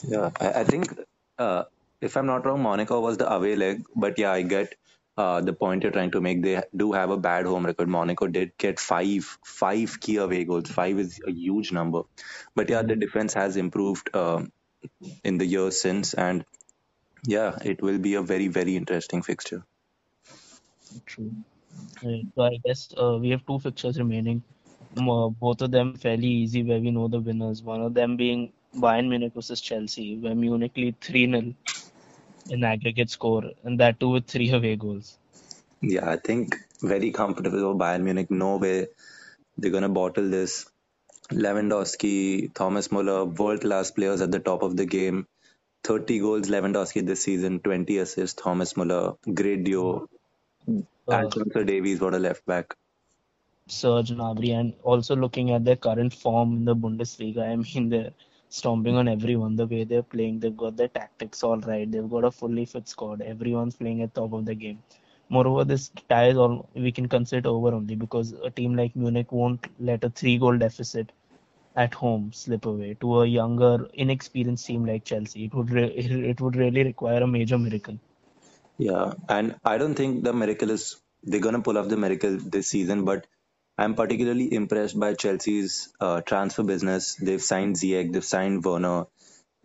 Yeah, 0.07 0.31
I, 0.40 0.61
I 0.61 0.64
think 0.64 0.97
uh, 1.38 1.64
if 2.01 2.16
I'm 2.16 2.27
not 2.27 2.47
wrong, 2.47 2.62
Monaco 2.62 3.01
was 3.01 3.16
the 3.16 3.33
away 3.33 3.57
leg. 3.57 3.85
But 3.94 4.18
yeah, 4.18 4.33
I 4.33 4.42
get 4.42 4.75
uh, 5.16 5.40
the 5.40 5.53
point 5.53 5.83
you're 5.83 5.92
trying 5.92 6.11
to 6.12 6.20
make. 6.20 6.42
They 6.42 6.62
do 6.77 6.92
have 6.92 7.11
a 7.11 7.16
bad 7.16 7.47
home 7.47 7.66
record. 7.66 7.88
Monaco 7.88 8.27
did 8.27 8.57
get 8.59 8.81
five 8.81 9.38
five 9.44 10.01
key 10.01 10.16
away 10.16 10.44
goals. 10.44 10.70
Five 10.70 10.99
is 10.99 11.20
a 11.27 11.31
huge 11.31 11.73
number. 11.73 12.03
But 12.55 12.68
yeah, 12.70 12.83
the 12.83 12.97
defense 12.97 13.35
has 13.35 13.57
improved 13.57 14.11
uh, 14.14 14.44
in 15.23 15.38
the 15.38 15.47
years 15.47 15.81
since, 15.81 16.14
and 16.14 16.44
yeah, 17.25 17.57
it 17.64 17.83
will 17.83 17.99
be 17.99 18.14
a 18.14 18.23
very 18.23 18.49
very 18.49 18.77
interesting 18.77 19.23
fixture. 19.23 19.64
True. 21.07 21.33
Right. 22.03 22.27
So 22.35 22.42
I 22.42 22.59
guess 22.64 22.92
uh, 22.97 23.18
we 23.20 23.31
have 23.31 23.47
two 23.47 23.59
fixtures 23.59 23.99
remaining. 23.99 24.42
Uh, 24.97 25.29
both 25.29 25.61
of 25.62 25.70
them 25.73 25.94
fairly 25.97 26.29
easy, 26.29 26.62
where 26.62 26.79
we 26.79 26.90
know 26.90 27.09
the 27.09 27.18
winners. 27.20 27.62
One 27.62 27.83
of 27.83 27.94
them 27.94 28.16
being 28.16 28.53
Bayern 28.77 29.09
Munich 29.09 29.33
versus 29.35 29.61
Chelsea, 29.61 30.17
where 30.17 30.35
Munich 30.35 30.73
lead 30.77 31.01
3 31.01 31.31
0 31.31 31.55
in 32.51 32.65
aggregate 32.65 33.11
score, 33.11 33.45
and 33.63 33.81
that 33.81 33.99
too 34.01 34.11
with 34.11 34.27
three 34.27 34.51
away 34.51 34.77
goals. 34.77 35.19
Yeah, 35.81 36.11
I 36.11 36.17
think 36.17 36.57
very 36.83 37.11
comfortable 37.11 37.59
for 37.61 37.75
Bayern 37.75 38.03
Munich. 38.03 38.31
No 38.31 38.57
way 38.57 38.89
they're 39.57 39.71
going 39.71 39.83
to 39.83 39.89
bottle 39.89 40.29
this. 40.29 40.67
Lewandowski, 41.31 42.53
Thomas 42.55 42.93
Muller, 42.93 43.25
world 43.25 43.63
class 43.63 43.91
players 43.91 44.21
at 44.21 44.31
the 44.31 44.39
top 44.39 44.63
of 44.63 44.77
the 44.77 44.85
game. 44.85 45.27
30 45.85 46.19
goals, 46.21 46.49
Lewandowski 46.49 47.07
this 47.07 47.23
season, 47.23 47.61
20 47.61 47.99
assists, 47.99 48.41
Thomas 48.43 48.77
Muller. 48.77 49.15
Great 49.33 49.65
duo. 49.65 50.09
Uh, 50.69 51.13
Alphonso 51.13 51.65
Davies, 51.65 52.01
what 52.01 52.15
a 52.15 52.19
left 52.19 52.45
back. 52.47 52.75
Serge 53.67 54.11
Gnabry, 54.11 54.51
and 54.59 54.75
also 54.83 55.17
looking 55.17 55.51
at 55.51 55.65
their 55.65 55.77
current 55.77 56.13
form 56.13 56.57
in 56.57 56.65
the 56.65 56.77
Bundesliga, 56.77 57.43
I 57.43 57.57
mean, 57.57 57.89
they're 57.89 58.13
stomping 58.55 58.97
on 58.97 59.09
everyone. 59.09 59.57
The 59.57 59.67
way 59.67 59.85
they're 59.85 60.09
playing, 60.14 60.40
they've 60.40 60.57
got 60.57 60.77
their 60.77 60.88
tactics 60.88 61.43
all 61.43 61.59
right. 61.61 61.90
They've 61.90 62.09
got 62.09 62.25
a 62.25 62.31
fully 62.31 62.64
fit 62.64 62.88
squad. 62.88 63.21
Everyone's 63.21 63.75
playing 63.75 64.03
at 64.03 64.14
top 64.14 64.33
of 64.33 64.45
the 64.45 64.55
game. 64.55 64.79
Moreover, 65.29 65.64
this 65.64 65.90
tie 66.09 66.29
is 66.29 66.37
all 66.37 66.69
we 66.75 66.93
can 66.93 67.09
consider 67.09 67.49
over 67.49 67.75
only 67.75 67.97
because 67.97 68.33
a 68.33 68.51
team 68.51 68.77
like 68.77 68.95
Munich 68.95 69.33
won't 69.33 69.67
let 69.81 70.05
a 70.05 70.11
three-goal 70.11 70.59
deficit 70.59 71.12
at 71.77 71.95
home 71.95 72.31
slip 72.33 72.67
away 72.67 72.97
to 73.01 73.21
a 73.23 73.27
younger, 73.27 73.88
inexperienced 73.95 74.67
team 74.67 74.85
like 74.85 75.05
Chelsea. 75.05 75.47
It 75.47 75.55
would 75.55 75.71
re- 75.71 75.95
it 76.33 76.40
would 76.40 76.57
really 76.57 76.85
require 76.85 77.23
a 77.23 77.27
major 77.27 77.59
miracle. 77.59 77.99
Yeah, 78.79 79.14
and 79.29 79.57
I 79.64 79.79
don't 79.79 79.95
think 79.95 80.25
the 80.25 80.33
miracle 80.33 80.71
is 80.71 80.97
they're 81.23 81.40
gonna 81.40 81.62
pull 81.62 81.79
off 81.79 81.88
the 81.88 81.97
miracle 81.97 82.38
this 82.38 82.69
season, 82.69 83.05
but 83.05 83.27
I'm 83.77 83.95
particularly 83.95 84.53
impressed 84.55 84.99
by 84.99 85.15
Chelsea's 85.15 85.93
uh, 86.01 86.21
transfer 86.21 86.63
business. 86.63 87.17
They've 87.17 87.43
signed 87.43 87.77
Ziyech, 87.77 88.13
they've 88.13 88.25
signed 88.25 88.65
Werner, 88.65 89.07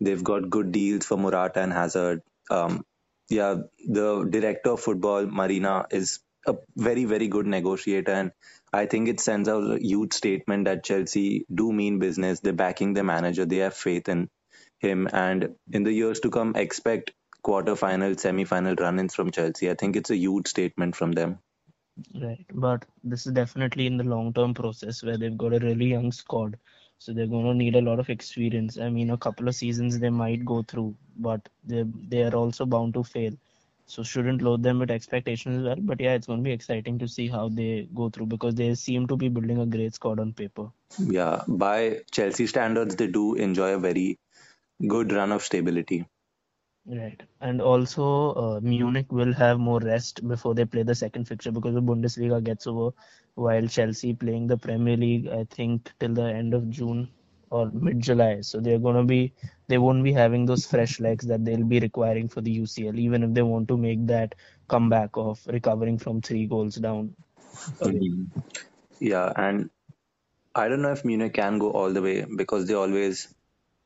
they've 0.00 0.22
got 0.22 0.50
good 0.50 0.72
deals 0.72 1.06
for 1.06 1.16
Morata 1.16 1.60
and 1.60 1.72
Hazard. 1.72 2.22
Um, 2.50 2.84
yeah, 3.28 3.54
the 3.86 4.24
director 4.28 4.70
of 4.70 4.80
football, 4.80 5.26
Marina, 5.26 5.86
is 5.90 6.18
a 6.46 6.56
very, 6.76 7.04
very 7.04 7.28
good 7.28 7.46
negotiator. 7.46 8.10
And 8.12 8.32
I 8.72 8.86
think 8.86 9.08
it 9.08 9.20
sends 9.20 9.48
out 9.48 9.70
a 9.70 9.78
huge 9.78 10.12
statement 10.12 10.64
that 10.64 10.82
Chelsea 10.82 11.46
do 11.54 11.72
mean 11.72 12.00
business. 12.00 12.40
They're 12.40 12.52
backing 12.52 12.94
the 12.94 13.04
manager, 13.04 13.44
they 13.44 13.58
have 13.58 13.74
faith 13.74 14.08
in 14.08 14.28
him. 14.80 15.08
And 15.12 15.54
in 15.70 15.84
the 15.84 15.92
years 15.92 16.20
to 16.20 16.30
come, 16.30 16.56
expect 16.56 17.12
quarter-final, 17.42 18.16
semi-final 18.16 18.74
run-ins 18.74 19.14
from 19.14 19.30
Chelsea. 19.30 19.70
I 19.70 19.74
think 19.74 19.96
it's 19.96 20.10
a 20.10 20.16
huge 20.16 20.48
statement 20.48 20.96
from 20.96 21.12
them. 21.12 21.38
Right, 22.20 22.44
but 22.54 22.84
this 23.04 23.26
is 23.26 23.32
definitely 23.32 23.86
in 23.86 23.96
the 23.96 24.04
long 24.04 24.32
term 24.32 24.54
process 24.54 25.02
where 25.02 25.18
they've 25.18 25.36
got 25.36 25.54
a 25.54 25.58
really 25.58 25.86
young 25.86 26.12
squad. 26.12 26.56
So 26.98 27.12
they're 27.12 27.26
going 27.26 27.46
to 27.46 27.54
need 27.54 27.76
a 27.76 27.80
lot 27.80 27.98
of 27.98 28.10
experience. 28.10 28.78
I 28.78 28.90
mean, 28.90 29.10
a 29.10 29.16
couple 29.16 29.48
of 29.48 29.54
seasons 29.54 29.98
they 29.98 30.10
might 30.10 30.44
go 30.44 30.62
through, 30.62 30.94
but 31.16 31.48
they 31.64 31.84
they 32.08 32.22
are 32.22 32.34
also 32.34 32.66
bound 32.66 32.94
to 32.94 33.04
fail. 33.04 33.32
So 33.86 34.02
shouldn't 34.02 34.42
load 34.42 34.62
them 34.62 34.78
with 34.78 34.90
expectations 34.90 35.58
as 35.58 35.64
well. 35.64 35.76
But 35.80 36.00
yeah, 36.00 36.14
it's 36.14 36.26
going 36.26 36.40
to 36.40 36.44
be 36.44 36.52
exciting 36.52 36.98
to 36.98 37.08
see 37.08 37.26
how 37.28 37.48
they 37.48 37.88
go 37.94 38.08
through 38.08 38.26
because 38.26 38.54
they 38.54 38.74
seem 38.74 39.06
to 39.08 39.16
be 39.16 39.28
building 39.28 39.60
a 39.60 39.66
great 39.66 39.94
squad 39.94 40.20
on 40.20 40.32
paper. 40.32 40.68
Yeah, 40.98 41.42
by 41.48 42.02
Chelsea 42.12 42.46
standards, 42.46 42.96
they 42.96 43.06
do 43.06 43.34
enjoy 43.34 43.74
a 43.74 43.78
very 43.78 44.18
good 44.86 45.12
run 45.12 45.32
of 45.32 45.42
stability. 45.42 46.06
Right. 46.90 47.22
And 47.40 47.62
also, 47.62 48.34
uh, 48.34 48.60
Munich 48.60 49.12
will 49.12 49.32
have 49.34 49.60
more 49.60 49.78
rest 49.78 50.26
before 50.26 50.54
they 50.56 50.64
play 50.64 50.82
the 50.82 50.94
second 50.94 51.28
fixture 51.28 51.52
because 51.52 51.74
the 51.74 51.82
Bundesliga 51.82 52.42
gets 52.42 52.66
over, 52.66 52.90
while 53.36 53.68
Chelsea 53.68 54.12
playing 54.12 54.48
the 54.48 54.56
Premier 54.56 54.96
League, 54.96 55.28
I 55.28 55.44
think, 55.44 55.92
till 56.00 56.14
the 56.14 56.24
end 56.24 56.52
of 56.52 56.68
June 56.68 57.08
or 57.50 57.70
mid 57.72 58.00
July. 58.00 58.40
So 58.40 58.58
they're 58.58 58.80
gonna 58.80 59.04
be 59.04 59.32
they 59.68 59.78
won't 59.78 60.02
be 60.02 60.12
having 60.12 60.46
those 60.46 60.66
fresh 60.66 60.98
legs 60.98 61.26
that 61.26 61.44
they'll 61.44 61.64
be 61.64 61.78
requiring 61.78 62.28
for 62.28 62.40
the 62.40 62.50
UCL, 62.50 62.98
even 62.98 63.22
if 63.22 63.34
they 63.34 63.42
want 63.42 63.68
to 63.68 63.76
make 63.76 64.04
that 64.08 64.34
comeback 64.66 65.10
of 65.14 65.40
recovering 65.46 65.98
from 65.98 66.20
three 66.20 66.46
goals 66.46 66.74
down. 66.74 67.14
Yeah, 68.98 69.32
and 69.36 69.70
I 70.56 70.68
don't 70.68 70.82
know 70.82 70.92
if 70.92 71.04
Munich 71.04 71.34
can 71.34 71.58
go 71.58 71.70
all 71.70 71.92
the 71.92 72.02
way 72.02 72.24
because 72.36 72.66
they 72.66 72.74
always 72.74 73.32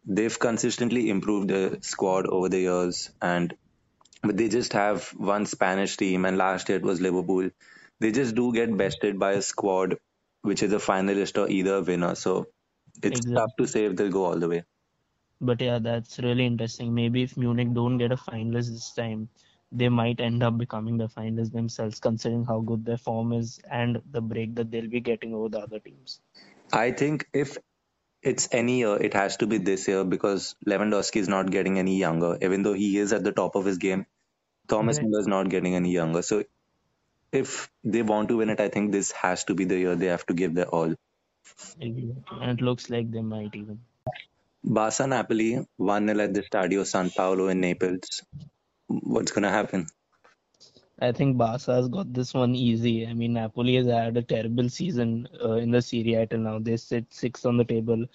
they've 0.07 0.38
consistently 0.38 1.11
improved 1.11 1.49
the 1.49 1.79
squad 1.83 2.27
over 2.27 2.49
the 2.49 2.61
years 2.61 3.11
and 3.23 3.57
but 4.23 4.37
they 4.37 4.49
just 4.49 4.73
have 4.73 5.09
one 5.11 5.47
Spanish 5.47 5.97
team 5.97 6.25
and 6.25 6.38
last 6.38 6.69
year 6.69 6.79
it 6.79 6.85
was 6.85 7.01
Liverpool. 7.01 7.51
They 8.01 8.12
just 8.12 8.35
do 8.35 8.53
get 8.53 8.77
bested 8.77 9.19
by 9.19 9.33
a 9.33 9.43
squad 9.43 9.99
which 10.43 10.62
is 10.62 10.73
a 10.73 10.77
finalist 10.77 11.40
or 11.43 11.49
either 11.51 11.77
a 11.77 11.83
winner. 11.83 12.14
So 12.14 12.47
it's 13.03 13.21
exactly. 13.21 13.35
tough 13.35 13.53
to 13.59 13.67
say 13.67 13.87
if 13.87 13.97
they'll 13.97 14.11
go 14.11 14.25
all 14.27 14.38
the 14.38 14.49
way. 14.49 14.64
But 15.40 15.61
yeah, 15.61 15.79
that's 15.79 16.19
really 16.19 16.45
interesting. 16.47 16.95
Maybe 16.95 17.23
if 17.23 17.37
Munich 17.37 17.73
don't 17.73 17.99
get 17.99 18.11
a 18.12 18.17
finalist 18.17 18.71
this 18.71 18.93
time, 18.93 19.29
they 19.71 19.88
might 19.88 20.21
end 20.21 20.43
up 20.43 20.59
becoming 20.59 20.97
the 20.99 21.09
finalists 21.09 21.53
themselves, 21.53 22.01
considering 22.01 22.45
how 22.45 22.61
good 22.61 22.85
their 22.85 22.97
form 22.99 23.33
is 23.33 23.61
and 23.71 24.03
the 24.11 24.21
break 24.21 24.55
that 24.57 24.71
they'll 24.71 24.88
be 24.88 25.01
getting 25.01 25.35
over 25.35 25.49
the 25.49 25.61
other 25.61 25.79
teams. 25.79 26.21
I 26.73 26.93
think 26.93 27.29
if 27.33 27.57
it's 28.25 28.49
any 28.53 28.79
year, 28.79 28.97
it 28.97 29.15
has 29.15 29.37
to 29.39 29.47
be 29.47 29.59
this 29.59 29.87
year 29.87 30.03
because 30.05 30.55
Lewandowski 30.67 31.21
is 31.21 31.29
not 31.29 31.51
getting 31.51 31.79
any 31.79 31.99
younger. 31.99 32.37
Even 32.41 32.63
though 32.63 32.73
he 32.73 32.97
is 32.99 33.13
at 33.13 33.23
the 33.23 33.33
top 33.33 33.55
of 33.55 33.65
his 33.65 33.79
game, 33.79 34.07
Thomas 34.69 34.99
right. 34.99 35.07
Müller 35.07 35.21
is 35.21 35.27
not 35.27 35.51
getting 35.51 35.75
any 35.75 35.93
younger. 35.93 36.23
So 36.23 36.45
if 37.33 37.71
they 37.85 38.03
want 38.03 38.29
to 38.29 38.39
win 38.39 38.51
it, 38.51 38.61
I 38.61 38.69
think 38.69 38.93
this 38.93 39.13
has 39.13 39.45
to 39.45 39.55
be 39.55 39.65
the 39.65 39.79
year 39.79 39.95
they 39.95 40.07
have 40.07 40.27
to 40.27 40.35
give 40.35 40.55
their 40.55 40.69
all. 40.69 40.95
And 41.81 42.15
it 42.51 42.61
looks 42.63 42.89
like 42.91 43.11
they 43.11 43.21
might 43.21 43.55
even. 43.55 43.81
Barca 44.65 45.07
Napoli 45.07 45.67
1 45.77 46.07
0 46.09 46.21
at 46.21 46.35
the 46.35 46.43
Stadio 46.43 46.87
San 46.87 47.11
Paolo 47.11 47.49
in 47.49 47.61
Naples. 47.61 48.23
What's 48.87 49.33
going 49.33 49.43
to 49.43 49.51
happen? 49.51 49.87
I 51.01 51.13
think 51.13 51.37
Barca 51.37 51.75
has 51.75 51.89
got 51.89 52.13
this 52.13 52.35
one 52.35 52.55
easy. 52.55 53.07
I 53.07 53.15
mean, 53.15 53.33
Napoli 53.33 53.75
has 53.77 53.87
had 53.87 54.17
a 54.17 54.23
terrible 54.23 54.69
season 54.69 55.29
uh, 55.45 55.55
in 55.55 55.71
the 55.71 55.83
Serie 55.83 56.15
A 56.15 56.27
till 56.27 56.39
now. 56.39 56.59
They 56.59 56.77
sit 56.77 57.13
sixth 57.13 57.45
on 57.47 57.57
the 57.57 57.65
table. 57.65 58.07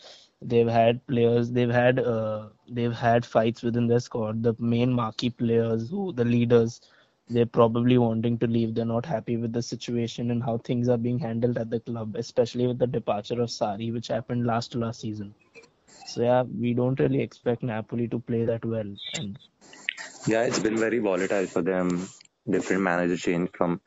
They've 0.42 0.68
had 0.68 1.06
players. 1.08 1.52
They've 1.52 1.70
had 1.70 2.00
uh, 2.00 2.50
they've 2.70 2.94
had 2.94 3.26
fights 3.26 3.63
within 3.63 3.88
their 3.88 4.00
squad. 4.00 4.44
The 4.44 4.56
main 4.60 4.94
marquee 4.94 5.30
players, 5.30 5.89
who 5.89 6.13
the 6.13 6.24
leaders, 6.24 6.80
they're 7.28 7.46
probably 7.46 7.98
wanting 7.98 8.38
to 8.39 8.48
leave. 8.48 8.74
They're 8.74 8.86
not 8.86 9.06
happy 9.06 9.36
with 9.36 9.52
the 9.52 9.62
situation 9.62 10.32
and 10.32 10.42
how 10.42 10.58
things 10.60 10.88
are 10.88 10.98
being 10.98 11.20
handled 11.20 11.58
at 11.58 11.70
the 11.70 11.82
club, 11.82 12.15
especially 12.15 12.65
with 12.65 12.80
the 12.80 12.88
departure 12.88 13.42
of 13.42 13.50
Sarri, 13.50 13.92
which 13.92 14.08
happened 14.08 14.46
last 14.46 14.74
last 14.76 15.02
season. 15.02 15.36
So 16.08 16.22
yeah, 16.22 16.44
we 16.44 16.74
don't 16.74 17.00
really 17.00 17.22
expect 17.22 17.62
Napoli 17.62 18.08
to 18.08 18.20
play 18.20 18.46
that 18.46 18.63
well. 18.63 18.96
And 19.15 19.38
yeah, 20.26 20.44
it's 20.44 20.60
been 20.60 20.78
very 20.78 21.00
volatile 21.00 21.46
for 21.46 21.62
them. 21.62 22.08
Different 22.49 22.81
manager 22.83 23.17
change 23.17 23.49
from 23.53 23.81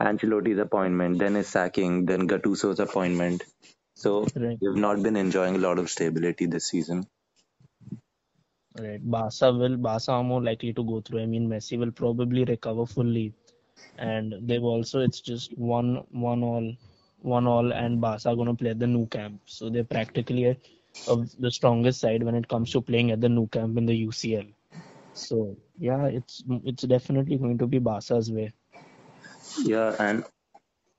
Ancelotti's 0.00 0.58
appointment, 0.58 1.18
then 1.18 1.34
his 1.34 1.48
sacking, 1.48 2.06
then 2.06 2.26
Gattuso's 2.26 2.80
appointment. 2.80 3.44
So 3.94 4.26
right. 4.34 4.58
we've 4.60 4.74
not 4.74 5.02
been 5.02 5.16
enjoying 5.16 5.56
a 5.56 5.58
lot 5.58 5.78
of 5.78 5.88
stability 5.88 6.46
this 6.46 6.68
season. 6.68 7.06
Right, 8.78 9.00
Barca 9.02 9.52
will 9.52 9.76
Barca 9.76 10.12
are 10.12 10.24
more 10.24 10.42
likely 10.42 10.72
to 10.72 10.82
go 10.82 11.00
through. 11.02 11.20
I 11.20 11.26
mean, 11.26 11.48
Messi 11.48 11.78
will 11.78 11.92
probably 11.92 12.44
recover 12.44 12.86
fully, 12.86 13.34
and 13.98 14.34
they've 14.40 14.64
also 14.64 15.00
it's 15.00 15.20
just 15.20 15.56
one 15.58 16.04
one 16.10 16.42
all, 16.42 16.74
one 17.20 17.46
all, 17.46 17.72
and 17.72 18.00
Barca 18.00 18.30
are 18.30 18.36
gonna 18.36 18.54
play 18.54 18.70
at 18.70 18.78
the 18.78 18.86
Nou 18.86 19.06
Camp. 19.06 19.42
So 19.44 19.68
they're 19.68 19.84
practically 19.84 20.58
of 21.06 21.30
the 21.38 21.50
strongest 21.50 22.00
side 22.00 22.22
when 22.22 22.34
it 22.34 22.48
comes 22.48 22.72
to 22.72 22.80
playing 22.80 23.10
at 23.10 23.20
the 23.20 23.28
Nou 23.28 23.46
Camp 23.48 23.76
in 23.76 23.84
the 23.84 24.06
UCL. 24.06 24.52
So 25.14 25.56
yeah, 25.78 26.06
it's 26.06 26.42
it's 26.64 26.82
definitely 26.84 27.38
going 27.38 27.58
to 27.58 27.66
be 27.66 27.78
Barca's 27.78 28.30
way. 28.30 28.52
Yeah, 29.64 29.94
and 29.98 30.24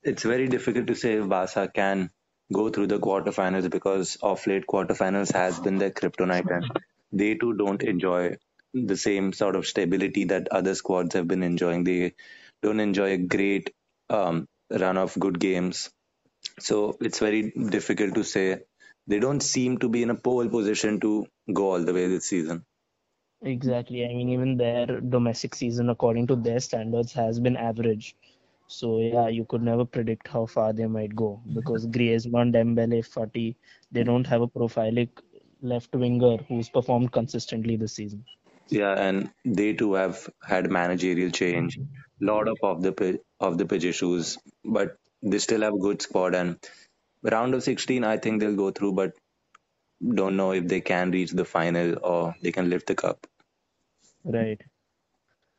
it's 0.02 0.22
very 0.22 0.48
difficult 0.48 0.86
to 0.88 0.94
say 0.94 1.14
if 1.14 1.28
Barca 1.28 1.70
can 1.74 2.10
go 2.52 2.70
through 2.70 2.88
the 2.88 2.98
quarterfinals 2.98 3.70
because 3.70 4.16
of 4.22 4.46
late 4.46 4.66
quarterfinals 4.66 5.32
has 5.32 5.60
been 5.60 5.78
their 5.78 5.90
kryptonite 5.90 6.50
and 6.50 6.70
they 7.12 7.34
too 7.36 7.54
don't 7.54 7.82
enjoy 7.82 8.36
the 8.74 8.96
same 8.96 9.32
sort 9.32 9.56
of 9.56 9.66
stability 9.66 10.24
that 10.24 10.48
other 10.50 10.74
squads 10.74 11.14
have 11.14 11.28
been 11.28 11.42
enjoying. 11.42 11.84
They 11.84 12.14
don't 12.62 12.80
enjoy 12.80 13.12
a 13.12 13.18
great 13.18 13.72
um, 14.10 14.46
run 14.70 14.98
of 14.98 15.18
good 15.18 15.38
games. 15.40 15.90
So 16.60 16.96
it's 17.00 17.20
very 17.20 17.52
difficult 17.52 18.14
to 18.16 18.24
say 18.24 18.60
they 19.06 19.20
don't 19.20 19.42
seem 19.42 19.78
to 19.78 19.88
be 19.88 20.02
in 20.02 20.10
a 20.10 20.14
pole 20.16 20.48
position 20.48 21.00
to 21.00 21.26
go 21.52 21.72
all 21.72 21.84
the 21.84 21.94
way 21.94 22.08
this 22.08 22.26
season. 22.26 22.64
Exactly. 23.44 24.04
I 24.04 24.08
mean, 24.08 24.28
even 24.30 24.56
their 24.56 24.86
domestic 25.00 25.54
season, 25.54 25.88
according 25.90 26.26
to 26.28 26.36
their 26.36 26.58
standards, 26.60 27.12
has 27.12 27.38
been 27.38 27.56
average. 27.56 28.16
So 28.66 28.98
yeah, 28.98 29.28
you 29.28 29.44
could 29.44 29.62
never 29.62 29.84
predict 29.84 30.26
how 30.28 30.46
far 30.46 30.72
they 30.72 30.86
might 30.86 31.14
go 31.14 31.40
because 31.52 31.86
Griezmann, 31.86 32.52
Dembele, 32.52 33.02
Fati, 33.06 33.56
they 33.92 34.02
don't 34.02 34.26
have 34.26 34.40
a 34.42 34.48
prophilic 34.48 35.10
left 35.62 35.94
winger 35.94 36.38
who's 36.48 36.68
performed 36.70 37.12
consistently 37.12 37.76
this 37.76 37.92
season. 37.94 38.24
Yeah, 38.70 38.94
and 38.94 39.30
they 39.44 39.74
too 39.74 39.94
have 39.94 40.28
had 40.42 40.70
managerial 40.70 41.30
change, 41.30 41.78
lot 42.20 42.48
of 42.48 42.58
off 42.62 42.80
the 42.82 43.20
of 43.40 43.58
the 43.58 43.66
pitch 43.66 43.84
issues, 43.84 44.38
but 44.64 44.96
they 45.22 45.38
still 45.38 45.60
have 45.62 45.74
a 45.74 45.78
good 45.78 46.02
squad 46.02 46.34
and 46.34 46.58
round 47.22 47.54
of 47.54 47.62
16, 47.62 48.04
I 48.04 48.16
think 48.18 48.40
they'll 48.40 48.56
go 48.56 48.70
through, 48.70 48.92
but 48.92 49.14
don't 50.14 50.36
know 50.36 50.52
if 50.52 50.68
they 50.68 50.80
can 50.80 51.10
reach 51.10 51.32
the 51.32 51.44
final 51.44 51.98
or 52.02 52.36
they 52.42 52.52
can 52.52 52.70
lift 52.70 52.86
the 52.86 52.94
cup. 52.94 53.26
Right. 54.24 54.62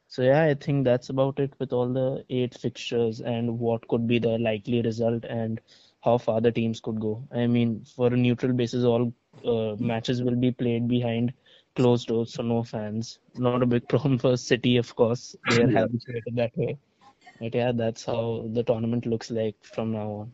So 0.08 0.24
yeah, 0.24 0.44
I 0.44 0.56
think 0.56 0.86
that's 0.86 1.10
about 1.10 1.40
it 1.40 1.54
with 1.60 1.72
all 1.74 1.92
the 1.94 2.26
eight 2.30 2.54
fixtures 2.56 3.22
and 3.22 3.60
what 3.60 3.88
could 3.88 4.08
be 4.08 4.20
the 4.20 4.38
likely 4.38 4.82
result 4.82 5.26
and 5.26 5.62
how 6.02 6.18
far 6.18 6.42
the 6.42 6.52
teams 6.52 6.80
could 6.82 7.00
go. 7.00 7.28
I 7.32 7.48
mean, 7.48 7.84
for 7.86 8.08
a 8.08 8.18
neutral 8.18 8.54
basis, 8.54 8.84
all 8.84 9.14
uh, 9.46 9.76
matches 9.80 10.24
will 10.24 10.36
be 10.36 10.52
played 10.52 10.88
behind 10.88 11.34
closed 11.76 12.08
doors, 12.08 12.34
so 12.34 12.44
no 12.44 12.64
fans. 12.64 13.20
Not 13.38 13.62
a 13.64 13.68
big 13.68 13.88
problem 13.90 14.18
for 14.20 14.38
City, 14.38 14.78
of 14.78 14.96
course. 14.96 15.36
They 15.48 15.62
are 15.62 15.70
habituated 15.70 16.36
that 16.36 16.58
way. 16.58 16.78
But 17.40 17.56
yeah, 17.56 17.72
that's 17.72 18.06
how 18.06 18.46
the 18.54 18.64
tournament 18.64 19.06
looks 19.06 19.32
like 19.32 19.56
from 19.64 19.92
now 19.94 20.10
on 20.12 20.34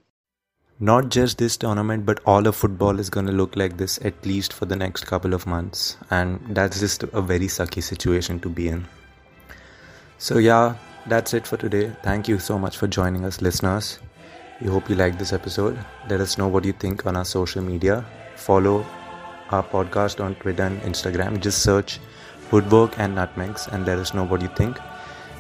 not 0.82 1.10
just 1.10 1.38
this 1.38 1.58
tournament, 1.58 2.08
but 2.08 2.20
all 2.26 2.48
of 2.48 2.56
football 2.56 3.00
is 3.00 3.08
going 3.08 3.28
to 3.28 3.32
look 3.32 3.56
like 3.56 3.78
this 3.78 4.00
at 4.04 4.26
least 4.26 4.52
for 4.52 4.66
the 4.66 4.76
next 4.76 5.06
couple 5.06 5.36
of 5.36 5.46
months. 5.46 5.96
And 6.10 6.40
that's 6.50 6.80
just 6.80 7.04
a 7.04 7.22
very 7.22 7.46
sucky 7.46 7.84
situation 7.84 8.40
to 8.40 8.50
be 8.50 8.68
in. 8.68 8.88
So, 10.18 10.40
yeah, 10.40 10.76
that's 11.06 11.36
it 11.36 11.46
for 11.46 11.56
today. 11.56 11.92
Thank 12.02 12.28
you 12.28 12.40
so 12.40 12.58
much 12.58 12.78
for 12.78 12.88
joining 12.88 13.26
us, 13.26 13.44
listeners. 13.44 14.00
We 14.60 14.70
hope 14.70 14.90
you 14.90 14.96
liked 14.96 15.20
this 15.20 15.34
episode. 15.34 15.78
Let 16.10 16.20
us 16.20 16.40
know 16.40 16.48
what 16.48 16.66
you 16.66 16.74
think 16.74 17.06
on 17.06 17.16
our 17.16 17.26
social 17.26 17.62
media. 17.62 18.04
Follow 18.36 18.84
our 19.52 19.64
podcast 19.64 20.24
on 20.24 20.34
Twitter 20.36 20.64
and 20.64 20.82
Instagram. 20.82 21.40
Just 21.40 21.62
search 21.62 22.00
Woodwork 22.50 22.98
and 22.98 23.16
Nutmegs 23.16 23.72
and 23.72 23.86
let 23.86 24.00
us 24.00 24.16
know 24.16 24.24
what 24.24 24.42
you 24.42 24.50
think. 24.56 24.80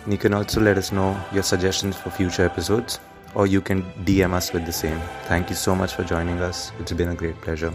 And 0.03 0.13
you 0.13 0.19
can 0.19 0.35
also 0.35 0.61
let 0.61 0.77
us 0.77 0.91
know 0.91 1.19
your 1.33 1.43
suggestions 1.43 1.95
for 1.95 2.11
future 2.11 2.45
episodes 2.45 2.99
or 3.35 3.47
you 3.47 3.61
can 3.61 3.83
DM 4.05 4.33
us 4.33 4.53
with 4.53 4.65
the 4.65 4.71
same. 4.71 4.99
Thank 5.25 5.49
you 5.49 5.55
so 5.55 5.75
much 5.75 5.93
for 5.93 6.03
joining 6.03 6.39
us. 6.39 6.71
It's 6.79 6.91
been 6.91 7.09
a 7.09 7.15
great 7.15 7.39
pleasure. 7.41 7.73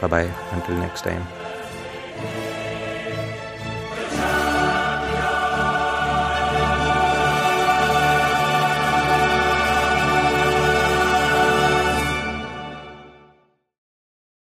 Bye 0.00 0.08
bye. 0.08 0.30
Until 0.52 0.76
next 0.76 1.02
time. 1.02 1.41